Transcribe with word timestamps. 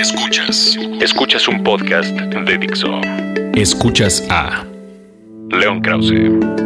Escuchas. 0.00 0.78
Escuchas 1.02 1.46
un 1.46 1.62
podcast 1.62 2.08
de 2.08 2.56
Dixo. 2.56 3.02
Escuchas 3.52 4.24
a 4.30 4.64
León 5.50 5.82
Krause, 5.82 6.14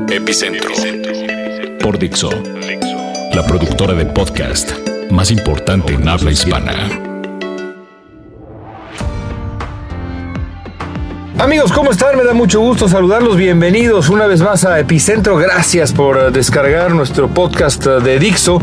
Epicentro, 0.08 0.71
por 1.81 1.99
Dixo, 1.99 2.31
la 3.35 3.45
productora 3.45 3.95
de 3.95 4.07
podcast 4.07 4.71
más 5.11 5.33
importante 5.33 5.95
en 5.95 6.09
habla 6.09 6.31
hispana. 6.31 6.89
Amigos, 11.41 11.73
¿cómo 11.73 11.91
están? 11.91 12.16
Me 12.16 12.23
da 12.23 12.35
mucho 12.35 12.61
gusto 12.61 12.89
saludarlos. 12.89 13.37
Bienvenidos 13.37 14.11
una 14.11 14.29
vez 14.29 14.43
más 14.43 14.64
a 14.64 14.79
Epicentro. 14.79 15.37
Gracias 15.37 15.93
por 15.93 16.30
descargar 16.30 16.93
nuestro 16.93 17.27
podcast 17.27 17.85
de 17.85 18.21
Dixo. 18.21 18.61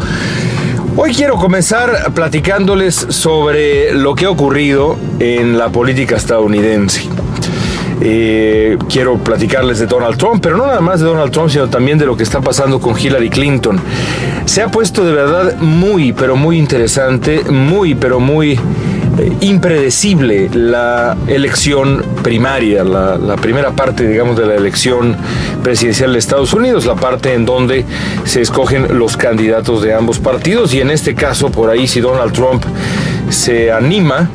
Hoy 0.97 1.13
quiero 1.13 1.37
comenzar 1.37 2.11
platicándoles 2.13 2.95
sobre 2.95 3.93
lo 3.93 4.13
que 4.13 4.25
ha 4.25 4.29
ocurrido 4.29 4.97
en 5.19 5.57
la 5.57 5.69
política 5.69 6.17
estadounidense. 6.17 7.07
Eh, 8.01 8.77
quiero 8.89 9.17
platicarles 9.17 9.79
de 9.79 9.85
Donald 9.85 10.17
Trump, 10.17 10.41
pero 10.43 10.57
no 10.57 10.67
nada 10.67 10.81
más 10.81 10.99
de 10.99 11.05
Donald 11.05 11.31
Trump, 11.31 11.49
sino 11.49 11.69
también 11.69 11.97
de 11.97 12.05
lo 12.05 12.17
que 12.17 12.23
está 12.23 12.41
pasando 12.41 12.81
con 12.81 12.99
Hillary 12.99 13.29
Clinton. 13.29 13.79
Se 14.45 14.61
ha 14.61 14.67
puesto 14.67 15.05
de 15.05 15.13
verdad 15.13 15.57
muy, 15.59 16.11
pero 16.11 16.35
muy 16.35 16.57
interesante, 16.57 17.43
muy, 17.49 17.95
pero 17.95 18.19
muy 18.19 18.59
eh, 19.17 19.31
impredecible 19.41 20.49
la 20.53 21.17
elección 21.27 22.03
primaria, 22.23 22.83
la, 22.83 23.17
la, 23.17 23.35
primera 23.35 23.71
parte, 23.71 24.07
digamos, 24.07 24.37
de 24.37 24.45
la 24.45 24.55
elección 24.55 25.15
presidencial 25.63 26.13
de 26.13 26.19
Estados 26.19 26.53
Unidos, 26.53 26.85
la 26.85 26.95
parte 26.95 27.33
en 27.33 27.45
donde 27.45 27.85
se 28.25 28.41
escogen 28.41 28.97
los 28.97 29.17
candidatos 29.17 29.81
de 29.81 29.93
ambos 29.93 30.19
partidos. 30.19 30.73
Y 30.73 30.81
en 30.81 30.91
este 30.91 31.15
caso, 31.15 31.51
por 31.51 31.69
ahí, 31.69 31.87
si 31.87 31.99
Donald 31.99 32.33
Trump 32.33 32.63
se 33.29 33.71
anima, 33.71 34.29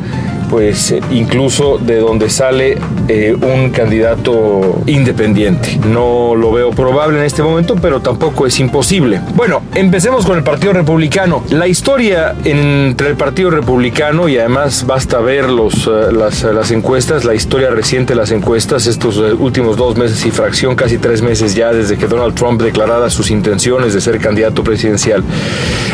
pues 0.49 0.93
eh, 0.93 1.01
incluso 1.11 1.79
de 1.79 1.99
donde 1.99 2.31
sale 2.31 2.79
eh, 3.09 3.37
un 3.41 3.71
candidato 3.71 4.83
independiente. 4.87 5.79
No 5.87 6.35
lo 6.35 6.53
veo 6.53 6.71
probable 6.71 7.19
en 7.19 7.25
este 7.25 7.43
momento, 7.43 7.77
pero 7.81 8.01
tampoco 8.01 8.47
es 8.47 8.59
imposible. 8.61 9.21
Bueno, 9.35 9.63
empecemos 9.75 10.25
con 10.27 10.37
el 10.37 10.45
Partido 10.45 10.73
Republicano. 10.73 11.45
La 11.51 11.67
historia 11.67 12.35
entre 12.45 13.09
el 13.09 13.17
Partido 13.17 13.51
Republicano, 13.51 14.29
y 14.29 14.39
además 14.39 14.85
basta 14.87 15.19
ver 15.21 15.51
los, 15.51 15.87
eh, 15.87 16.13
las, 16.13 16.43
las, 16.43 16.71
encuestas, 16.71 17.25
la 17.25 17.35
historia 17.35 17.71
reciente 17.71 18.15
de 18.15 18.21
las 18.21 18.31
encuestas, 18.31 18.87
estos 18.87 19.17
últimos 19.17 19.77
dos 19.77 19.97
meses 19.97 20.25
y 20.27 20.31
fracción, 20.31 20.75
casi 20.75 20.99
tres 20.99 21.23
meses 21.23 21.55
ya 21.55 21.73
desde 21.73 21.97
que 21.97 22.07
Donald 22.07 22.35
Trump 22.35 22.61
declarara 22.63 23.11
sus 23.11 23.31
intenciones 23.31 23.95
de 23.95 24.01
ser 24.01 24.19
candidato 24.19 24.63
presidencial. 24.63 25.23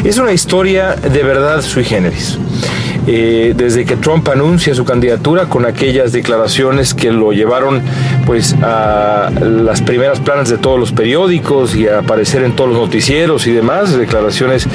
Es 0.04 0.18
una 0.18 0.32
historia 0.32 0.94
de 0.94 1.22
verdad 1.22 1.62
sui 1.62 1.84
generis. 1.84 2.38
Eh, 3.06 3.54
desde 3.56 3.84
que 3.84 3.96
Trump 3.96 4.28
anuncia 4.28 4.74
su 4.74 4.84
candidatura 4.84 5.46
con 5.46 5.66
aquellas 5.66 6.12
declaraciones 6.12 6.94
que 6.94 7.10
lo 7.10 7.32
llevaron 7.32 7.82
pues 8.26 8.54
a 8.62 9.30
las 9.40 9.82
primeras 9.82 10.20
planas 10.20 10.48
de 10.48 10.56
todos 10.56 10.78
los 10.78 10.92
periódicos 10.92 11.74
y 11.74 11.88
a 11.88 11.98
aparecer 11.98 12.44
en 12.44 12.54
todos 12.54 12.70
los 12.70 12.78
noticieros 12.78 13.46
y 13.48 13.52
demás, 13.52 13.96
declaraciones 13.96 14.68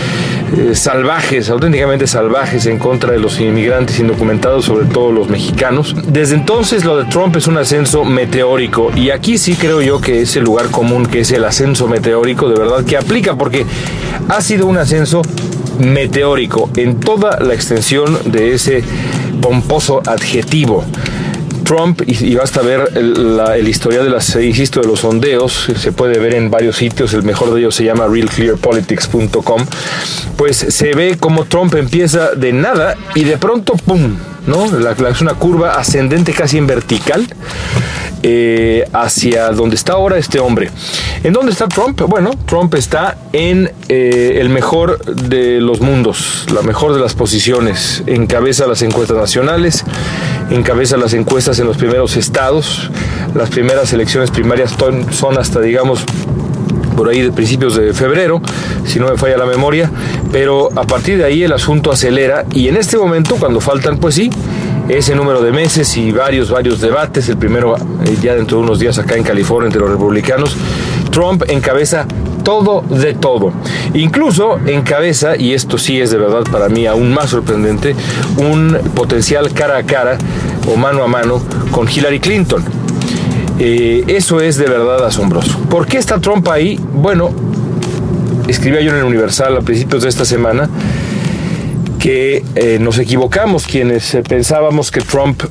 eh, 0.58 0.76
salvajes, 0.76 1.50
auténticamente 1.50 2.06
salvajes 2.06 2.66
en 2.66 2.80
contra 2.80 3.14
de 3.14 3.20
los 3.20 3.40
inmigrantes 3.40 4.00
indocumentados, 4.00 4.66
sobre 4.66 4.86
todo 4.88 5.12
los 5.12 5.30
mexicanos. 5.30 5.96
Desde 6.08 6.36
entonces 6.36 6.84
lo 6.84 6.98
de 6.98 7.06
Trump 7.06 7.36
es 7.38 7.48
un 7.48 7.58
ascenso 7.58 8.04
meteórico 8.04 8.92
y 8.94 9.12
aquí 9.12 9.38
sí 9.38 9.56
creo 9.56 9.82
yo 9.82 10.02
que 10.02 10.22
es 10.22 10.36
el 10.36 10.44
lugar 10.44 10.68
común 10.68 11.06
que 11.06 11.22
es 11.22 11.32
el 11.32 11.46
ascenso 11.46 11.88
meteórico 11.88 12.50
de 12.50 12.60
verdad 12.60 12.84
que 12.84 12.98
aplica 12.98 13.36
porque 13.36 13.66
ha 14.28 14.42
sido 14.42 14.68
un 14.68 14.78
ascenso 14.78 15.22
meteórico 15.80 16.70
en 16.76 17.00
toda 17.00 17.40
la 17.40 17.54
extensión 17.54 18.18
de 18.32 18.54
ese 18.54 18.84
pomposo 19.42 20.02
adjetivo. 20.06 20.84
Trump, 21.64 22.02
y, 22.08 22.34
basta 22.36 22.62
ver 22.62 22.92
el, 22.96 23.40
el, 23.40 23.66
de 23.66 24.10
las, 24.10 24.34
de 24.36 24.88
los 24.88 25.02
sondeos, 25.02 25.68
se 25.76 25.92
puede 25.92 26.18
ver 26.18 26.34
en 26.36 26.50
varios 26.50 26.78
sitios, 26.78 27.14
el 27.14 27.24
mejor 27.24 27.54
de 27.54 27.60
ellos 27.60 27.76
se 27.76 27.84
llama 27.84 28.08
realclearpolitics.com, 28.08 29.66
pues 30.38 30.56
se 30.56 30.94
ve 30.94 31.18
como 31.20 31.44
Trump 31.44 31.76
empieza 31.76 32.32
de 32.32 32.54
nada 32.54 32.96
y 33.16 33.26
de 33.26 33.38
pronto, 33.38 33.74
¡pum!, 33.74 34.16
¿no? 34.46 34.66
es 35.10 35.22
una 35.22 35.34
curva 35.34 35.74
ascendente 35.74 36.32
casi 36.32 36.58
en 36.58 36.68
vertical 36.68 37.28
eh, 38.24 38.88
hacia 38.94 39.50
donde 39.50 39.76
está 39.76 39.94
ahora 39.94 40.18
este 40.18 40.40
hombre. 40.40 40.72
¿En 41.24 41.34
dónde 41.34 41.52
está 41.52 41.68
Trump? 41.68 42.02
Bueno, 42.08 42.32
Trump 42.46 42.74
está 42.76 43.18
en 43.34 43.72
eh, 43.90 44.38
el 44.40 44.50
mejor 44.50 45.04
de 45.06 45.60
los 45.60 45.82
mundos, 45.82 46.46
la 46.54 46.62
mejor 46.62 46.94
de 46.94 47.00
las 47.00 47.16
posiciones. 47.16 48.04
Encabeza 48.06 48.68
las 48.68 48.82
encuestas 48.82 49.18
nacionales, 49.18 49.84
encabeza 50.52 50.96
las 50.98 51.14
encuestas 51.14 51.60
en 51.60 51.68
los 51.68 51.78
primeros 51.78 52.16
estados. 52.18 52.92
Las 53.36 53.50
primeras 53.50 53.92
elecciones 53.94 54.32
primarias 54.32 54.76
son 55.12 55.38
hasta, 55.38 55.60
digamos, 55.60 56.06
por 56.98 57.10
ahí 57.10 57.22
de 57.22 57.32
principios 57.32 57.76
de 57.76 57.94
febrero, 57.94 58.42
si 58.84 59.00
no 59.00 59.08
me 59.08 59.18
falla 59.18 59.38
la 59.38 59.46
memoria, 59.46 59.92
pero 60.32 60.70
a 60.76 60.84
partir 60.84 61.20
de 61.20 61.26
ahí 61.26 61.44
el 61.44 61.54
asunto 61.54 61.92
acelera 61.92 62.46
y 62.52 62.68
en 62.68 62.76
este 62.76 62.98
momento, 62.98 63.36
cuando 63.36 63.62
faltan, 63.62 64.00
pues 64.00 64.16
sí, 64.16 64.32
ese 64.90 65.14
número 65.16 65.42
de 65.42 65.52
meses 65.52 65.96
y 65.96 66.12
varios, 66.12 66.50
varios 66.50 66.82
debates, 66.82 67.30
el 67.30 67.38
primero 67.38 67.76
eh, 67.78 68.18
ya 68.22 68.34
dentro 68.34 68.58
de 68.58 68.64
unos 68.64 68.80
días 68.80 68.98
acá 68.98 69.16
en 69.16 69.24
California 69.24 69.68
entre 69.68 69.80
los 69.80 69.92
republicanos, 69.92 70.56
Trump 71.18 71.46
encabeza 71.48 72.06
todo 72.44 72.84
de 72.88 73.16
todo. 73.16 73.52
Incluso 73.96 74.60
encabeza, 74.68 75.36
y 75.36 75.56
esto 75.56 75.80
sí 75.80 76.00
es 76.00 76.12
de 76.12 76.20
verdad 76.20 76.44
para 76.52 76.70
mí 76.70 76.86
aún 76.86 77.12
más 77.12 77.32
sorprendente, 77.32 77.96
un 78.38 78.78
potencial 78.94 79.52
cara 79.52 79.80
a 79.80 79.84
cara 79.84 80.20
o 80.72 80.76
mano 80.76 81.02
a 81.04 81.08
mano 81.08 81.42
con 81.72 81.90
Hillary 81.90 82.20
Clinton. 82.20 82.64
Eh, 83.58 84.04
eso 84.06 84.42
es 84.42 84.58
de 84.58 84.68
verdad 84.68 85.04
asombroso. 85.04 85.58
¿Por 85.72 85.88
qué 85.88 85.98
está 85.98 86.20
Trump 86.20 86.48
ahí? 86.50 86.80
Bueno, 86.94 87.32
escribía 88.48 88.82
yo 88.82 88.92
en 88.92 88.98
el 88.98 89.04
Universal 89.06 89.58
a 89.58 89.62
principios 89.62 90.04
de 90.04 90.10
esta 90.10 90.24
semana 90.24 90.70
que 92.08 92.42
eh, 92.56 92.78
nos 92.80 93.00
equivocamos 93.00 93.68
quienes 93.68 94.14
eh, 94.14 94.24
pensábamos 94.24 94.92
que 94.92 95.02
Trump, 95.02 95.44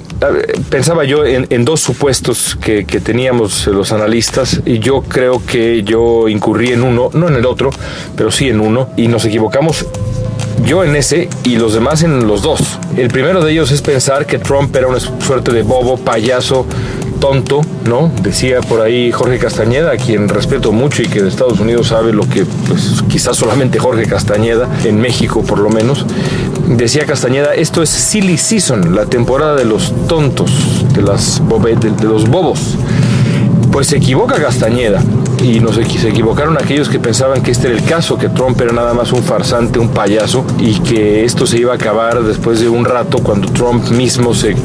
pensaba 0.70 1.04
yo 1.04 1.22
en, 1.26 1.64
dos 1.66 1.82
supuestos 1.82 2.56
que, 2.58 2.86
que, 2.86 2.98
teníamos 2.98 3.66
los 3.66 3.92
analistas 3.92 4.62
y 4.64 4.78
yo 4.78 5.02
creo 5.02 5.44
que 5.44 5.82
yo 5.82 6.30
incurrí 6.30 6.72
en 6.72 6.82
uno, 6.82 7.10
no 7.12 7.28
en 7.28 7.34
el 7.34 7.44
otro, 7.44 7.68
pero 8.16 8.30
sí 8.30 8.48
en 8.48 8.60
uno 8.60 8.88
y 8.96 9.06
nos 9.08 9.26
equivocamos 9.26 9.84
yo 10.64 10.82
en 10.82 10.96
ese 10.96 11.28
y 11.44 11.56
los 11.56 11.74
demás 11.74 12.02
en 12.02 12.26
los 12.26 12.40
dos. 12.40 12.78
El 12.96 13.08
primero 13.08 13.44
de 13.44 13.52
ellos 13.52 13.70
es 13.70 13.82
pensar 13.82 14.24
que 14.24 14.38
Trump 14.38 14.74
era 14.74 14.88
una 14.88 14.98
suerte 14.98 15.52
de 15.52 15.62
bobo, 15.62 15.98
payaso, 15.98 16.66
tonto, 17.26 17.60
¿no? 17.88 18.12
Decía 18.22 18.60
por 18.60 18.80
ahí 18.80 19.10
Jorge 19.10 19.40
Castañeda, 19.40 19.90
a 19.90 19.96
quien 19.96 20.28
respeto 20.28 20.70
mucho 20.70 21.02
y 21.02 21.06
que 21.06 21.22
de 21.22 21.28
Estados 21.28 21.58
Unidos 21.58 21.88
sabe 21.88 22.12
lo 22.12 22.22
que 22.28 22.44
pues, 22.68 23.02
quizás 23.08 23.36
solamente 23.36 23.80
Jorge 23.80 24.06
Castañeda, 24.06 24.68
en 24.84 25.00
México 25.00 25.42
por 25.42 25.58
lo 25.58 25.68
menos. 25.68 26.06
Decía 26.68 27.04
Castañeda, 27.04 27.52
esto 27.54 27.82
es 27.82 27.88
silly 27.90 28.38
season, 28.38 28.94
la 28.94 29.06
temporada 29.06 29.56
de 29.56 29.64
los 29.64 29.92
tontos, 30.06 30.52
de, 30.94 31.02
las 31.02 31.42
de 31.80 32.06
los 32.06 32.28
bobos. 32.28 32.76
Pues 33.72 33.88
se 33.88 33.96
equivoca 33.96 34.36
Castañeda 34.36 35.02
y 35.42 35.60
nos 35.60 35.76
se 35.76 36.08
equivocaron 36.08 36.56
aquellos 36.56 36.88
que 36.88 36.98
pensaban 36.98 37.42
que 37.42 37.50
este 37.50 37.68
era 37.68 37.76
el 37.76 37.84
caso, 37.84 38.18
que 38.18 38.28
Trump 38.28 38.60
era 38.60 38.72
nada 38.72 38.94
más 38.94 39.12
un 39.12 39.22
farsante, 39.22 39.78
un 39.78 39.88
payaso 39.88 40.44
y 40.58 40.78
que 40.80 41.24
esto 41.24 41.46
se 41.46 41.58
iba 41.58 41.72
a 41.72 41.76
acabar 41.76 42.22
después 42.22 42.60
de 42.60 42.68
un 42.68 42.84
rato 42.84 43.18
cuando 43.18 43.48
Trump 43.52 43.88
mismo 43.90 44.34
se 44.34 44.56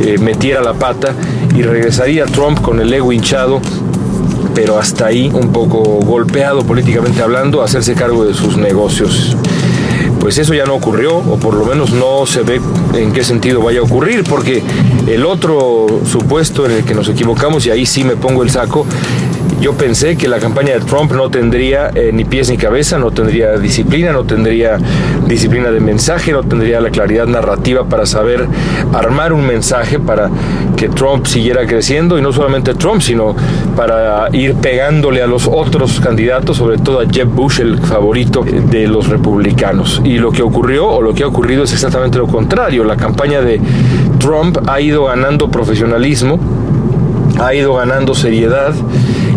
eh, 0.00 0.18
metiera 0.18 0.60
la 0.60 0.74
pata 0.74 1.12
y 1.54 1.62
regresaría 1.62 2.26
Trump 2.26 2.60
con 2.60 2.80
el 2.80 2.92
ego 2.92 3.12
hinchado 3.12 3.60
pero 4.56 4.78
hasta 4.78 5.04
ahí 5.04 5.30
un 5.34 5.52
poco 5.52 5.82
golpeado 5.82 6.64
políticamente 6.64 7.20
hablando, 7.20 7.60
a 7.60 7.66
hacerse 7.66 7.92
cargo 7.92 8.24
de 8.24 8.32
sus 8.32 8.56
negocios. 8.56 9.36
Pues 10.18 10.38
eso 10.38 10.54
ya 10.54 10.64
no 10.64 10.74
ocurrió, 10.74 11.14
o 11.14 11.38
por 11.38 11.52
lo 11.52 11.66
menos 11.66 11.92
no 11.92 12.24
se 12.24 12.40
ve 12.40 12.58
en 12.94 13.12
qué 13.12 13.22
sentido 13.22 13.60
vaya 13.60 13.80
a 13.80 13.82
ocurrir, 13.82 14.24
porque 14.24 14.62
el 15.06 15.26
otro 15.26 16.00
supuesto 16.10 16.64
en 16.64 16.72
el 16.72 16.84
que 16.84 16.94
nos 16.94 17.06
equivocamos, 17.10 17.66
y 17.66 17.70
ahí 17.70 17.84
sí 17.84 18.02
me 18.02 18.16
pongo 18.16 18.42
el 18.42 18.48
saco, 18.48 18.86
yo 19.60 19.72
pensé 19.72 20.16
que 20.16 20.28
la 20.28 20.38
campaña 20.38 20.74
de 20.74 20.80
Trump 20.80 21.12
no 21.12 21.30
tendría 21.30 21.90
eh, 21.94 22.10
ni 22.12 22.24
pies 22.24 22.50
ni 22.50 22.56
cabeza, 22.56 22.98
no 22.98 23.10
tendría 23.10 23.56
disciplina, 23.58 24.12
no 24.12 24.24
tendría 24.24 24.78
disciplina 25.26 25.70
de 25.70 25.80
mensaje, 25.80 26.32
no 26.32 26.42
tendría 26.42 26.80
la 26.80 26.90
claridad 26.90 27.26
narrativa 27.26 27.84
para 27.84 28.04
saber 28.06 28.46
armar 28.92 29.32
un 29.32 29.46
mensaje 29.46 29.98
para 29.98 30.30
que 30.76 30.88
Trump 30.88 31.26
siguiera 31.26 31.66
creciendo 31.66 32.18
y 32.18 32.22
no 32.22 32.32
solamente 32.32 32.74
Trump, 32.74 33.00
sino 33.00 33.34
para 33.74 34.28
ir 34.32 34.54
pegándole 34.56 35.22
a 35.22 35.26
los 35.26 35.48
otros 35.50 36.00
candidatos, 36.00 36.58
sobre 36.58 36.78
todo 36.78 37.00
a 37.00 37.06
Jeb 37.06 37.28
Bush, 37.28 37.60
el 37.60 37.78
favorito 37.78 38.44
de 38.44 38.86
los 38.86 39.08
republicanos. 39.08 40.02
Y 40.04 40.18
lo 40.18 40.32
que 40.32 40.42
ocurrió 40.42 40.86
o 40.86 41.00
lo 41.00 41.14
que 41.14 41.22
ha 41.22 41.26
ocurrido 41.26 41.64
es 41.64 41.72
exactamente 41.72 42.18
lo 42.18 42.26
contrario. 42.26 42.84
La 42.84 42.96
campaña 42.96 43.40
de 43.40 43.60
Trump 44.18 44.58
ha 44.66 44.80
ido 44.80 45.04
ganando 45.04 45.50
profesionalismo, 45.50 46.38
ha 47.38 47.54
ido 47.54 47.74
ganando 47.74 48.14
seriedad 48.14 48.74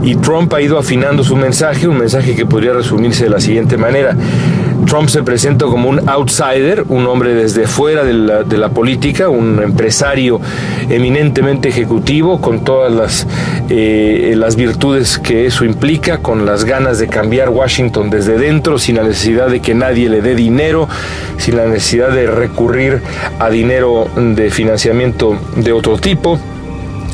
y 0.04 0.16
Trump 0.16 0.54
ha 0.54 0.62
ido 0.62 0.78
afinando 0.78 1.24
su 1.24 1.36
mensaje, 1.36 1.88
un 1.88 1.98
mensaje 1.98 2.36
que 2.36 2.46
podría 2.46 2.74
resumirse 2.74 3.26
de 3.26 3.30
la 3.30 3.40
siguiente 3.40 3.78
manera. 3.78 4.16
Trump 4.86 5.10
se 5.10 5.22
presenta 5.22 5.66
como 5.66 5.90
un 5.90 6.10
outsider, 6.10 6.86
un 6.88 7.06
hombre 7.06 7.36
desde 7.36 7.68
fuera 7.68 8.04
de 8.04 8.14
la, 8.14 8.44
de 8.44 8.58
la 8.58 8.70
política, 8.70 9.30
un 9.30 9.62
empresario 9.62 10.42
eminentemente 10.90 11.70
ejecutivo, 11.70 12.42
con 12.42 12.64
todas 12.64 12.92
las, 12.92 13.28
eh, 13.70 14.34
las 14.36 14.56
virtudes 14.56 15.20
que 15.20 15.46
eso 15.46 15.64
implica, 15.66 16.20
con 16.20 16.46
las 16.46 16.66
ganas 16.66 16.98
de 16.98 17.08
cambiar 17.08 17.50
Washington 17.50 18.10
desde 18.10 18.38
dentro, 18.38 18.80
sin 18.80 18.96
la 18.96 19.04
necesidad 19.04 19.50
de 19.50 19.60
que 19.60 19.76
nadie 19.76 20.10
le 20.10 20.22
dé 20.22 20.34
dinero, 20.34 20.88
sin 21.38 21.58
la 21.58 21.66
necesidad 21.66 22.10
de 22.12 22.26
recurrir 22.26 23.02
a 23.38 23.50
dinero 23.50 24.08
de 24.16 24.50
financiamiento 24.50 25.38
de 25.56 25.72
otro 25.72 25.98
tipo 25.98 26.40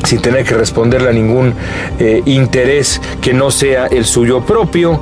sin 0.03 0.21
tener 0.21 0.45
que 0.45 0.55
responderle 0.55 1.09
a 1.09 1.13
ningún 1.13 1.53
eh, 1.99 2.21
interés 2.25 3.01
que 3.21 3.33
no 3.33 3.51
sea 3.51 3.87
el 3.87 4.05
suyo 4.05 4.41
propio 4.45 5.01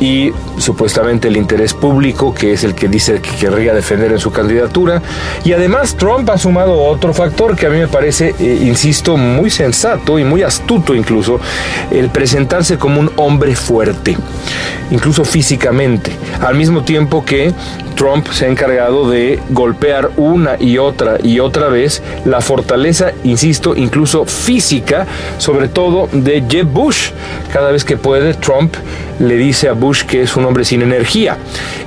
y 0.00 0.32
supuestamente 0.58 1.28
el 1.28 1.36
interés 1.36 1.74
público, 1.74 2.32
que 2.32 2.52
es 2.52 2.64
el 2.64 2.74
que 2.74 2.88
dice 2.88 3.20
que 3.20 3.30
querría 3.30 3.74
defender 3.74 4.12
en 4.12 4.18
su 4.18 4.30
candidatura. 4.30 5.02
Y 5.44 5.52
además 5.52 5.96
Trump 5.96 6.28
ha 6.30 6.38
sumado 6.38 6.80
otro 6.84 7.12
factor 7.12 7.56
que 7.56 7.66
a 7.66 7.70
mí 7.70 7.78
me 7.78 7.88
parece, 7.88 8.34
eh, 8.38 8.58
insisto, 8.62 9.16
muy 9.16 9.50
sensato 9.50 10.18
y 10.18 10.24
muy 10.24 10.42
astuto 10.42 10.94
incluso, 10.94 11.40
el 11.90 12.10
presentarse 12.10 12.78
como 12.78 13.00
un 13.00 13.10
hombre 13.16 13.56
fuerte, 13.56 14.16
incluso 14.90 15.24
físicamente, 15.24 16.12
al 16.40 16.54
mismo 16.54 16.84
tiempo 16.84 17.24
que 17.24 17.52
Trump 17.98 18.28
se 18.28 18.46
ha 18.46 18.48
encargado 18.48 19.10
de 19.10 19.40
golpear 19.50 20.10
una 20.16 20.56
y 20.60 20.78
otra 20.78 21.18
y 21.20 21.40
otra 21.40 21.66
vez 21.66 22.00
la 22.24 22.40
fortaleza, 22.40 23.10
insisto, 23.24 23.74
incluso 23.74 24.24
física, 24.24 25.04
sobre 25.38 25.66
todo 25.66 26.08
de 26.12 26.44
Jeb 26.48 26.68
Bush. 26.68 27.10
Cada 27.52 27.72
vez 27.72 27.84
que 27.84 27.96
puede, 27.96 28.34
Trump 28.34 28.76
le 29.18 29.34
dice 29.34 29.68
a 29.68 29.72
Bush 29.72 30.04
que 30.04 30.22
es 30.22 30.36
un 30.36 30.44
hombre 30.44 30.64
sin 30.64 30.80
energía. 30.80 31.38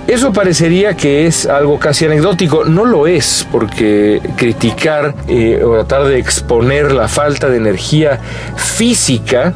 Eso 0.06 0.34
parecería 0.34 0.98
que 0.98 1.28
es 1.28 1.46
algo 1.46 1.80
casi 1.80 2.04
anecdótico. 2.04 2.66
No 2.66 2.84
lo 2.84 3.08
es, 3.08 3.48
porque 3.50 4.20
criticar 4.36 5.16
eh, 5.30 5.64
o 5.64 5.76
tratar 5.76 6.04
de 6.10 6.20
exponer 6.20 6.92
la 6.92 7.08
falta 7.08 7.48
de 7.48 7.56
energía 7.56 8.20
física 8.58 9.54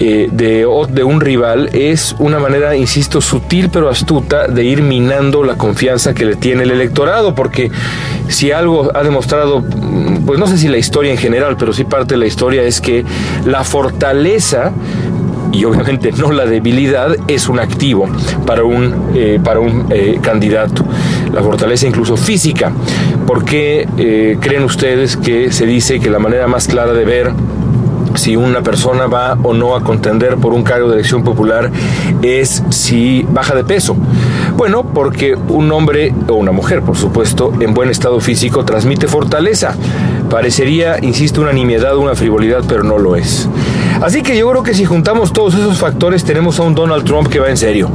eh, 0.00 0.28
de, 0.30 0.64
de, 0.90 1.04
un 1.04 1.20
rival 1.20 1.70
es 1.72 2.14
una 2.20 2.38
manera, 2.38 2.76
insisto, 2.76 3.20
sutil 3.20 3.68
pero 3.68 3.88
astuta 3.88 4.46
de 4.46 4.64
ir 4.64 4.80
minando 4.80 5.42
la 5.42 5.56
confianza 5.56 6.14
que 6.14 6.24
le 6.24 6.36
tiene 6.36 6.62
el 6.62 6.70
electorado, 6.70 7.34
porque 7.34 7.70
si 8.28 8.52
algo 8.52 8.96
ha 8.96 9.02
demostrado, 9.02 9.60
mm, 9.60 10.24
pues 10.24 10.38
no 10.38 10.46
sé 10.46 10.56
si 10.56 10.68
la 10.68 10.78
historia 10.78 11.10
en 11.10 11.18
general, 11.18 11.56
pero 11.58 11.72
sí 11.72 11.82
parte 11.82 12.14
de 12.14 12.18
la 12.18 12.26
historia 12.26 12.62
es 12.62 12.80
que 12.80 13.04
la 13.44 13.64
fortaleza 13.64 14.72
y 15.50 15.64
obviamente 15.64 16.12
no 16.12 16.30
la 16.30 16.46
debilidad 16.46 17.16
es 17.26 17.48
un 17.48 17.58
activo 17.58 18.08
para 18.46 18.62
un, 18.62 19.10
eh, 19.16 19.40
para 19.42 19.58
un 19.58 19.86
eh, 19.90 20.20
candidato. 20.22 20.84
La 21.32 21.42
fortaleza 21.42 21.88
incluso 21.88 22.16
física. 22.16 22.70
¿Por 23.26 23.44
qué 23.44 24.36
creen 24.40 24.62
ustedes 24.62 25.16
que 25.16 25.52
se 25.52 25.66
dice 25.66 26.00
que 26.00 26.08
la 26.08 26.18
manera 26.18 26.46
más 26.46 26.66
clara 26.68 26.92
de 26.92 27.04
ver 27.04 27.32
si 28.14 28.36
una 28.36 28.62
persona 28.62 29.06
va 29.06 29.36
o 29.42 29.54
no 29.54 29.76
a 29.76 29.82
contender 29.82 30.36
por 30.36 30.52
un 30.52 30.62
cargo 30.62 30.88
de 30.88 30.94
elección 30.94 31.22
popular 31.24 31.70
es 32.22 32.62
si 32.70 33.26
baja 33.30 33.54
de 33.54 33.64
peso. 33.64 33.96
Bueno, 34.56 34.84
porque 34.84 35.36
un 35.48 35.70
hombre 35.72 36.14
o 36.28 36.34
una 36.34 36.52
mujer, 36.52 36.82
por 36.82 36.96
supuesto, 36.96 37.52
en 37.60 37.74
buen 37.74 37.90
estado 37.90 38.20
físico 38.20 38.64
transmite 38.64 39.06
fortaleza. 39.06 39.74
Parecería, 40.30 40.98
insisto, 41.00 41.40
una 41.40 41.52
nimiedad, 41.52 41.96
una 41.96 42.14
frivolidad, 42.14 42.64
pero 42.68 42.82
no 42.82 42.98
lo 42.98 43.16
es. 43.16 43.48
Así 44.00 44.22
que 44.22 44.36
yo 44.36 44.50
creo 44.50 44.62
que 44.62 44.74
si 44.74 44.84
juntamos 44.84 45.32
todos 45.32 45.54
esos 45.54 45.78
factores 45.78 46.24
tenemos 46.24 46.58
a 46.58 46.62
un 46.62 46.74
Donald 46.74 47.04
Trump 47.04 47.28
que 47.28 47.40
va 47.40 47.48
en 47.48 47.56
serio. 47.56 47.88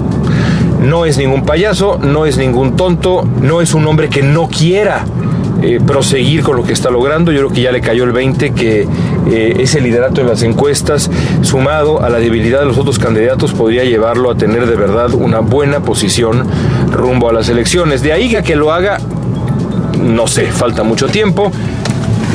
No 0.81 1.05
es 1.05 1.17
ningún 1.17 1.43
payaso, 1.43 1.97
no 2.01 2.25
es 2.25 2.37
ningún 2.37 2.75
tonto, 2.75 3.25
no 3.41 3.61
es 3.61 3.73
un 3.73 3.87
hombre 3.87 4.09
que 4.09 4.21
no 4.21 4.49
quiera 4.49 5.05
eh, 5.63 5.79
proseguir 5.79 6.43
con 6.43 6.57
lo 6.57 6.63
que 6.63 6.73
está 6.73 6.89
logrando. 6.89 7.31
Yo 7.31 7.39
creo 7.39 7.51
que 7.53 7.61
ya 7.61 7.71
le 7.71 7.79
cayó 7.79 8.03
el 8.03 8.11
20 8.11 8.51
que 8.51 8.85
eh, 9.31 9.55
ese 9.59 9.79
liderato 9.79 10.19
en 10.19 10.27
las 10.27 10.43
encuestas, 10.43 11.09
sumado 11.41 12.03
a 12.03 12.09
la 12.09 12.19
debilidad 12.19 12.59
de 12.59 12.65
los 12.65 12.77
otros 12.77 12.99
candidatos, 12.99 13.53
podría 13.53 13.85
llevarlo 13.85 14.29
a 14.29 14.35
tener 14.35 14.65
de 14.65 14.75
verdad 14.75 15.13
una 15.13 15.39
buena 15.39 15.79
posición 15.79 16.45
rumbo 16.91 17.29
a 17.29 17.33
las 17.33 17.47
elecciones. 17.47 18.01
De 18.01 18.11
ahí 18.11 18.35
a 18.35 18.43
que 18.43 18.57
lo 18.57 18.73
haga, 18.73 18.99
no 20.03 20.27
sé, 20.27 20.47
falta 20.47 20.83
mucho 20.83 21.07
tiempo 21.07 21.49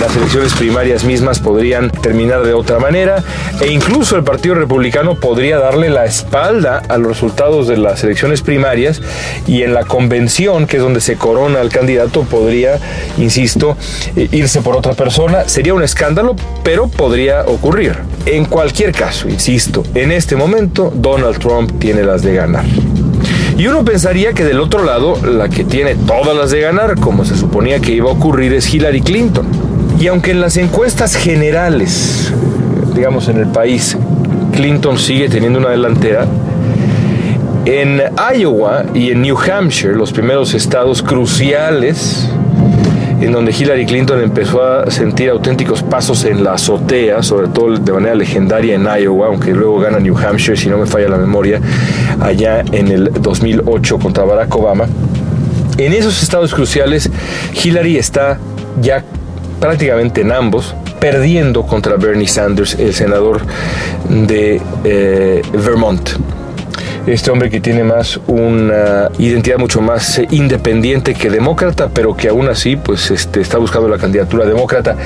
las 0.00 0.14
elecciones 0.16 0.54
primarias 0.54 1.04
mismas 1.04 1.40
podrían 1.40 1.90
terminar 1.90 2.44
de 2.44 2.54
otra 2.54 2.78
manera 2.78 3.22
e 3.60 3.72
incluso 3.72 4.16
el 4.16 4.24
Partido 4.24 4.54
Republicano 4.54 5.16
podría 5.16 5.58
darle 5.58 5.90
la 5.90 6.04
espalda 6.04 6.82
a 6.88 6.98
los 6.98 7.08
resultados 7.08 7.66
de 7.66 7.76
las 7.76 8.04
elecciones 8.04 8.42
primarias 8.42 9.02
y 9.46 9.62
en 9.62 9.74
la 9.74 9.84
convención, 9.84 10.66
que 10.66 10.76
es 10.76 10.82
donde 10.82 11.00
se 11.00 11.16
corona 11.16 11.60
al 11.60 11.70
candidato, 11.70 12.22
podría, 12.22 12.78
insisto, 13.18 13.76
irse 14.14 14.60
por 14.62 14.76
otra 14.76 14.94
persona. 14.94 15.48
Sería 15.48 15.74
un 15.74 15.82
escándalo, 15.82 16.36
pero 16.62 16.88
podría 16.88 17.42
ocurrir. 17.42 17.96
En 18.26 18.44
cualquier 18.44 18.92
caso, 18.92 19.28
insisto, 19.28 19.82
en 19.94 20.12
este 20.12 20.36
momento 20.36 20.92
Donald 20.94 21.38
Trump 21.38 21.78
tiene 21.78 22.02
las 22.02 22.22
de 22.22 22.34
ganar. 22.34 22.64
Y 23.56 23.66
uno 23.66 23.84
pensaría 23.84 24.34
que 24.34 24.44
del 24.44 24.60
otro 24.60 24.84
lado, 24.84 25.18
la 25.26 25.48
que 25.48 25.64
tiene 25.64 25.96
todas 25.96 26.36
las 26.36 26.52
de 26.52 26.60
ganar, 26.60 26.94
como 27.00 27.24
se 27.24 27.36
suponía 27.36 27.80
que 27.80 27.92
iba 27.92 28.08
a 28.08 28.12
ocurrir, 28.12 28.52
es 28.52 28.72
Hillary 28.72 29.00
Clinton. 29.00 29.67
Y 30.00 30.06
aunque 30.06 30.30
en 30.30 30.40
las 30.40 30.56
encuestas 30.56 31.16
generales, 31.16 32.32
digamos 32.94 33.28
en 33.28 33.38
el 33.38 33.48
país, 33.48 33.96
Clinton 34.52 34.96
sigue 34.96 35.28
teniendo 35.28 35.58
una 35.58 35.70
delantera, 35.70 36.26
en 37.64 38.00
Iowa 38.36 38.84
y 38.94 39.10
en 39.10 39.22
New 39.22 39.36
Hampshire, 39.36 39.94
los 39.94 40.12
primeros 40.12 40.54
estados 40.54 41.02
cruciales, 41.02 42.28
en 43.20 43.32
donde 43.32 43.50
Hillary 43.50 43.86
Clinton 43.86 44.22
empezó 44.22 44.62
a 44.62 44.88
sentir 44.88 45.30
auténticos 45.30 45.82
pasos 45.82 46.24
en 46.24 46.44
la 46.44 46.52
azotea, 46.52 47.22
sobre 47.24 47.48
todo 47.48 47.76
de 47.76 47.92
manera 47.92 48.14
legendaria 48.14 48.76
en 48.76 48.84
Iowa, 48.84 49.26
aunque 49.26 49.52
luego 49.52 49.80
gana 49.80 49.98
New 49.98 50.16
Hampshire, 50.16 50.56
si 50.56 50.68
no 50.68 50.78
me 50.78 50.86
falla 50.86 51.08
la 51.08 51.18
memoria, 51.18 51.60
allá 52.20 52.60
en 52.70 52.88
el 52.88 53.12
2008 53.20 53.98
contra 53.98 54.22
Barack 54.22 54.54
Obama. 54.54 54.86
En 55.76 55.92
esos 55.92 56.22
estados 56.22 56.54
cruciales, 56.54 57.10
Hillary 57.64 57.96
está 57.96 58.38
ya 58.80 59.04
prácticamente 59.60 60.22
en 60.22 60.32
ambos, 60.32 60.74
perdiendo 61.00 61.64
contra 61.66 61.96
Bernie 61.96 62.28
Sanders, 62.28 62.74
el 62.74 62.94
senador 62.94 63.42
de 64.08 64.60
eh, 64.84 65.42
Vermont 65.52 66.10
este 67.12 67.30
hombre 67.30 67.50
que 67.50 67.60
tiene 67.60 67.84
más 67.84 68.20
una 68.26 69.08
identidad 69.18 69.58
mucho 69.58 69.80
más 69.80 70.18
eh, 70.18 70.28
independiente 70.30 71.14
que 71.14 71.30
demócrata, 71.30 71.88
pero 71.88 72.16
que 72.16 72.28
aún 72.28 72.48
así 72.48 72.76
pues 72.76 73.10
este, 73.10 73.40
está 73.40 73.58
buscando 73.58 73.88
la 73.88 73.98
candidatura 73.98 74.44
demócrata. 74.44 74.96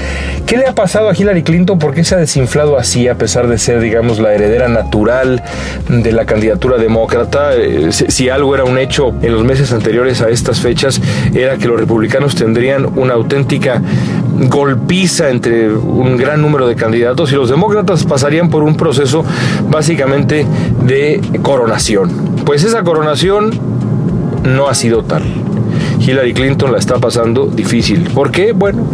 ¿Qué 0.47 0.57
le 0.57 0.67
ha 0.67 0.75
pasado 0.75 1.09
a 1.09 1.15
Hillary 1.17 1.43
Clinton? 1.43 1.79
¿Por 1.79 1.95
qué 1.95 2.05
se 2.05 2.15
ha 2.15 2.19
desinflado 2.19 2.77
así 2.77 3.09
a 3.09 3.15
pesar 3.15 3.47
de 3.47 3.59
ser, 3.59 3.81
digamos, 3.81 4.19
la 4.19 4.35
heredera 4.35 4.69
natural 4.69 5.43
de 5.89 6.13
la 6.13 6.25
candidatura 6.25 6.79
demócrata? 6.79 7.55
Eh, 7.55 7.93
si 7.93 8.29
algo 8.29 8.55
era 8.55 8.65
un 8.65 8.79
hecho 8.79 9.15
en 9.23 9.33
los 9.33 9.45
meses 9.45 9.73
anteriores 9.73 10.21
a 10.23 10.29
estas 10.29 10.61
fechas, 10.61 11.01
era 11.35 11.57
que 11.57 11.69
los 11.69 11.79
republicanos 11.79 12.35
tendrían 12.35 12.87
una 12.99 13.15
auténtica 13.15 13.81
golpiza 14.49 15.31
entre 15.31 15.73
un 15.73 16.17
gran 16.17 16.41
número 16.43 16.67
de 16.67 16.77
candidatos 16.77 17.33
y 17.33 17.37
los 17.37 17.49
demócratas 17.51 18.05
pasarían 18.05 18.51
por 18.51 18.63
un 18.63 18.77
proceso 18.77 19.25
básicamente 19.69 20.47
de 20.85 21.21
coronación. 21.43 22.11
Pues 22.45 22.65
esa 22.65 22.83
coronación 22.83 23.51
no 24.45 24.69
ha 24.69 24.75
sido 24.75 25.05
tal. 25.05 25.23
Hillary 26.01 26.35
Clinton 26.35 26.73
la 26.73 26.79
está 26.79 26.99
pasando 26.99 27.47
difícil. 27.47 28.09
¿Por 28.15 28.31
qué? 28.31 28.53
Bueno, 28.53 28.85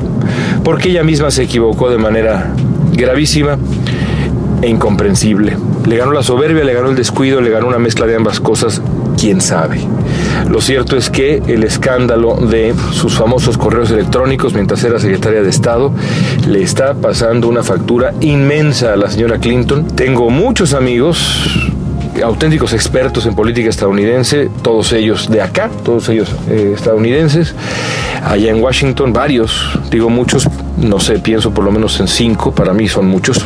porque 0.63 0.91
ella 0.91 1.03
misma 1.03 1.31
se 1.31 1.45
equivocó 1.45 1.89
de 1.89 1.99
manera 1.99 2.53
gravísima 2.93 3.57
e 4.61 4.69
incomprensible. 4.69 5.57
Le 5.87 5.97
ganó 5.97 6.13
la 6.13 6.23
soberbia, 6.23 6.65
le 6.65 6.75
ganó 6.75 6.91
el 6.91 6.97
descuido, 6.97 7.41
le 7.41 7.51
ganó 7.51 7.67
una 7.69 7.79
mezcla 7.79 8.07
de 8.07 8.17
ambas 8.17 8.41
cosas, 8.41 8.83
quién 9.19 9.41
sabe. 9.41 9.81
Lo 10.51 10.63
cierto 10.63 10.97
es 10.97 11.11
que 11.11 11.43
el 11.47 11.63
escándalo 11.63 12.37
de 12.37 12.75
sus 12.93 13.15
famosos 13.15 13.59
correos 13.59 13.91
electrónicos 13.91 14.55
mientras 14.55 14.83
era 14.83 14.99
secretaria 14.99 15.43
de 15.43 15.51
Estado 15.51 15.93
le 16.47 16.63
está 16.63 16.95
pasando 16.95 17.49
una 17.49 17.63
factura 17.63 18.15
inmensa 18.21 18.95
a 18.95 18.97
la 18.97 19.11
señora 19.11 19.39
Clinton. 19.39 19.87
Tengo 19.89 20.31
muchos 20.31 20.73
amigos 20.73 21.69
auténticos 22.23 22.73
expertos 22.73 23.27
en 23.27 23.35
política 23.35 23.69
estadounidense, 23.69 24.51
todos 24.63 24.93
ellos 24.93 25.31
de 25.31 25.43
acá, 25.43 25.71
todos 25.85 26.09
ellos 26.09 26.35
eh, 26.49 26.73
estadounidenses, 26.75 27.55
allá 28.25 28.51
en 28.51 28.63
Washington, 28.63 29.13
varios, 29.13 29.79
digo 29.91 30.11
muchos, 30.11 30.49
no 30.81 31.01
sé, 31.01 31.19
pienso 31.19 31.51
por 31.51 31.65
lo 31.65 31.71
menos 31.71 31.99
en 32.01 32.09
cinco, 32.09 32.53
para 32.53 32.73
mí 32.73 32.89
son 32.89 33.07
muchos, 33.07 33.45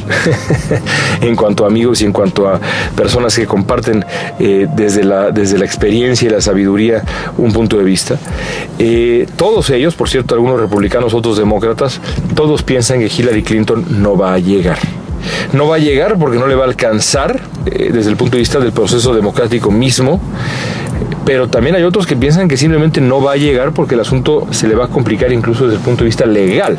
en 1.21 1.35
cuanto 1.37 1.65
a 1.65 1.69
amigos 1.69 2.03
y 2.03 2.05
en 2.05 2.13
cuanto 2.13 2.49
a 2.49 2.61
personas 2.95 3.35
que 3.35 3.47
comparten 3.47 4.05
eh, 4.39 4.67
desde, 4.75 5.05
la, 5.05 5.31
desde 5.31 5.59
la 5.59 5.65
experiencia 5.65 6.27
y 6.27 6.31
la 6.31 6.41
sabiduría 6.41 7.03
un 7.39 7.53
punto 7.53 7.79
de 7.79 7.85
vista. 7.85 8.19
Eh, 8.79 9.27
todos 9.37 9.71
ellos, 9.71 9.95
por 9.95 10.09
cierto, 10.09 10.35
algunos 10.35 10.61
republicanos, 10.61 11.15
otros 11.15 11.39
demócratas, 11.39 12.01
todos 12.35 12.63
piensan 12.63 13.01
que 13.01 13.07
Hillary 13.07 13.43
Clinton 13.43 14.03
no 14.03 14.17
va 14.17 14.35
a 14.35 14.39
llegar. 14.39 14.79
No 15.53 15.69
va 15.69 15.77
a 15.77 15.79
llegar 15.79 16.19
porque 16.19 16.39
no 16.39 16.47
le 16.47 16.55
va 16.55 16.65
a 16.65 16.69
alcanzar 16.69 17.41
eh, 17.67 17.91
desde 17.93 18.11
el 18.11 18.17
punto 18.17 18.33
de 18.37 18.41
vista 18.41 18.59
del 18.59 18.73
proceso 18.73 19.15
democrático 19.15 19.71
mismo 19.71 20.21
pero 21.25 21.49
también 21.49 21.77
hay 21.77 21.83
otros 21.83 22.07
que 22.07 22.17
piensan 22.17 22.49
que 22.49 22.57
simplemente 22.57 23.01
no 23.01 23.23
va 23.23 23.33
a 23.33 23.37
llegar 23.37 23.73
porque 23.73 23.95
el 23.95 24.01
asunto 24.01 24.47
se 24.51 24.69
le 24.69 24.75
va 24.75 24.87
a 24.87 24.89
complicar 24.89 25.33
incluso 25.33 25.65
desde 25.65 25.77
el 25.79 25.83
punto 25.83 26.05
de 26.05 26.07
vista 26.07 26.27
legal. 26.27 26.79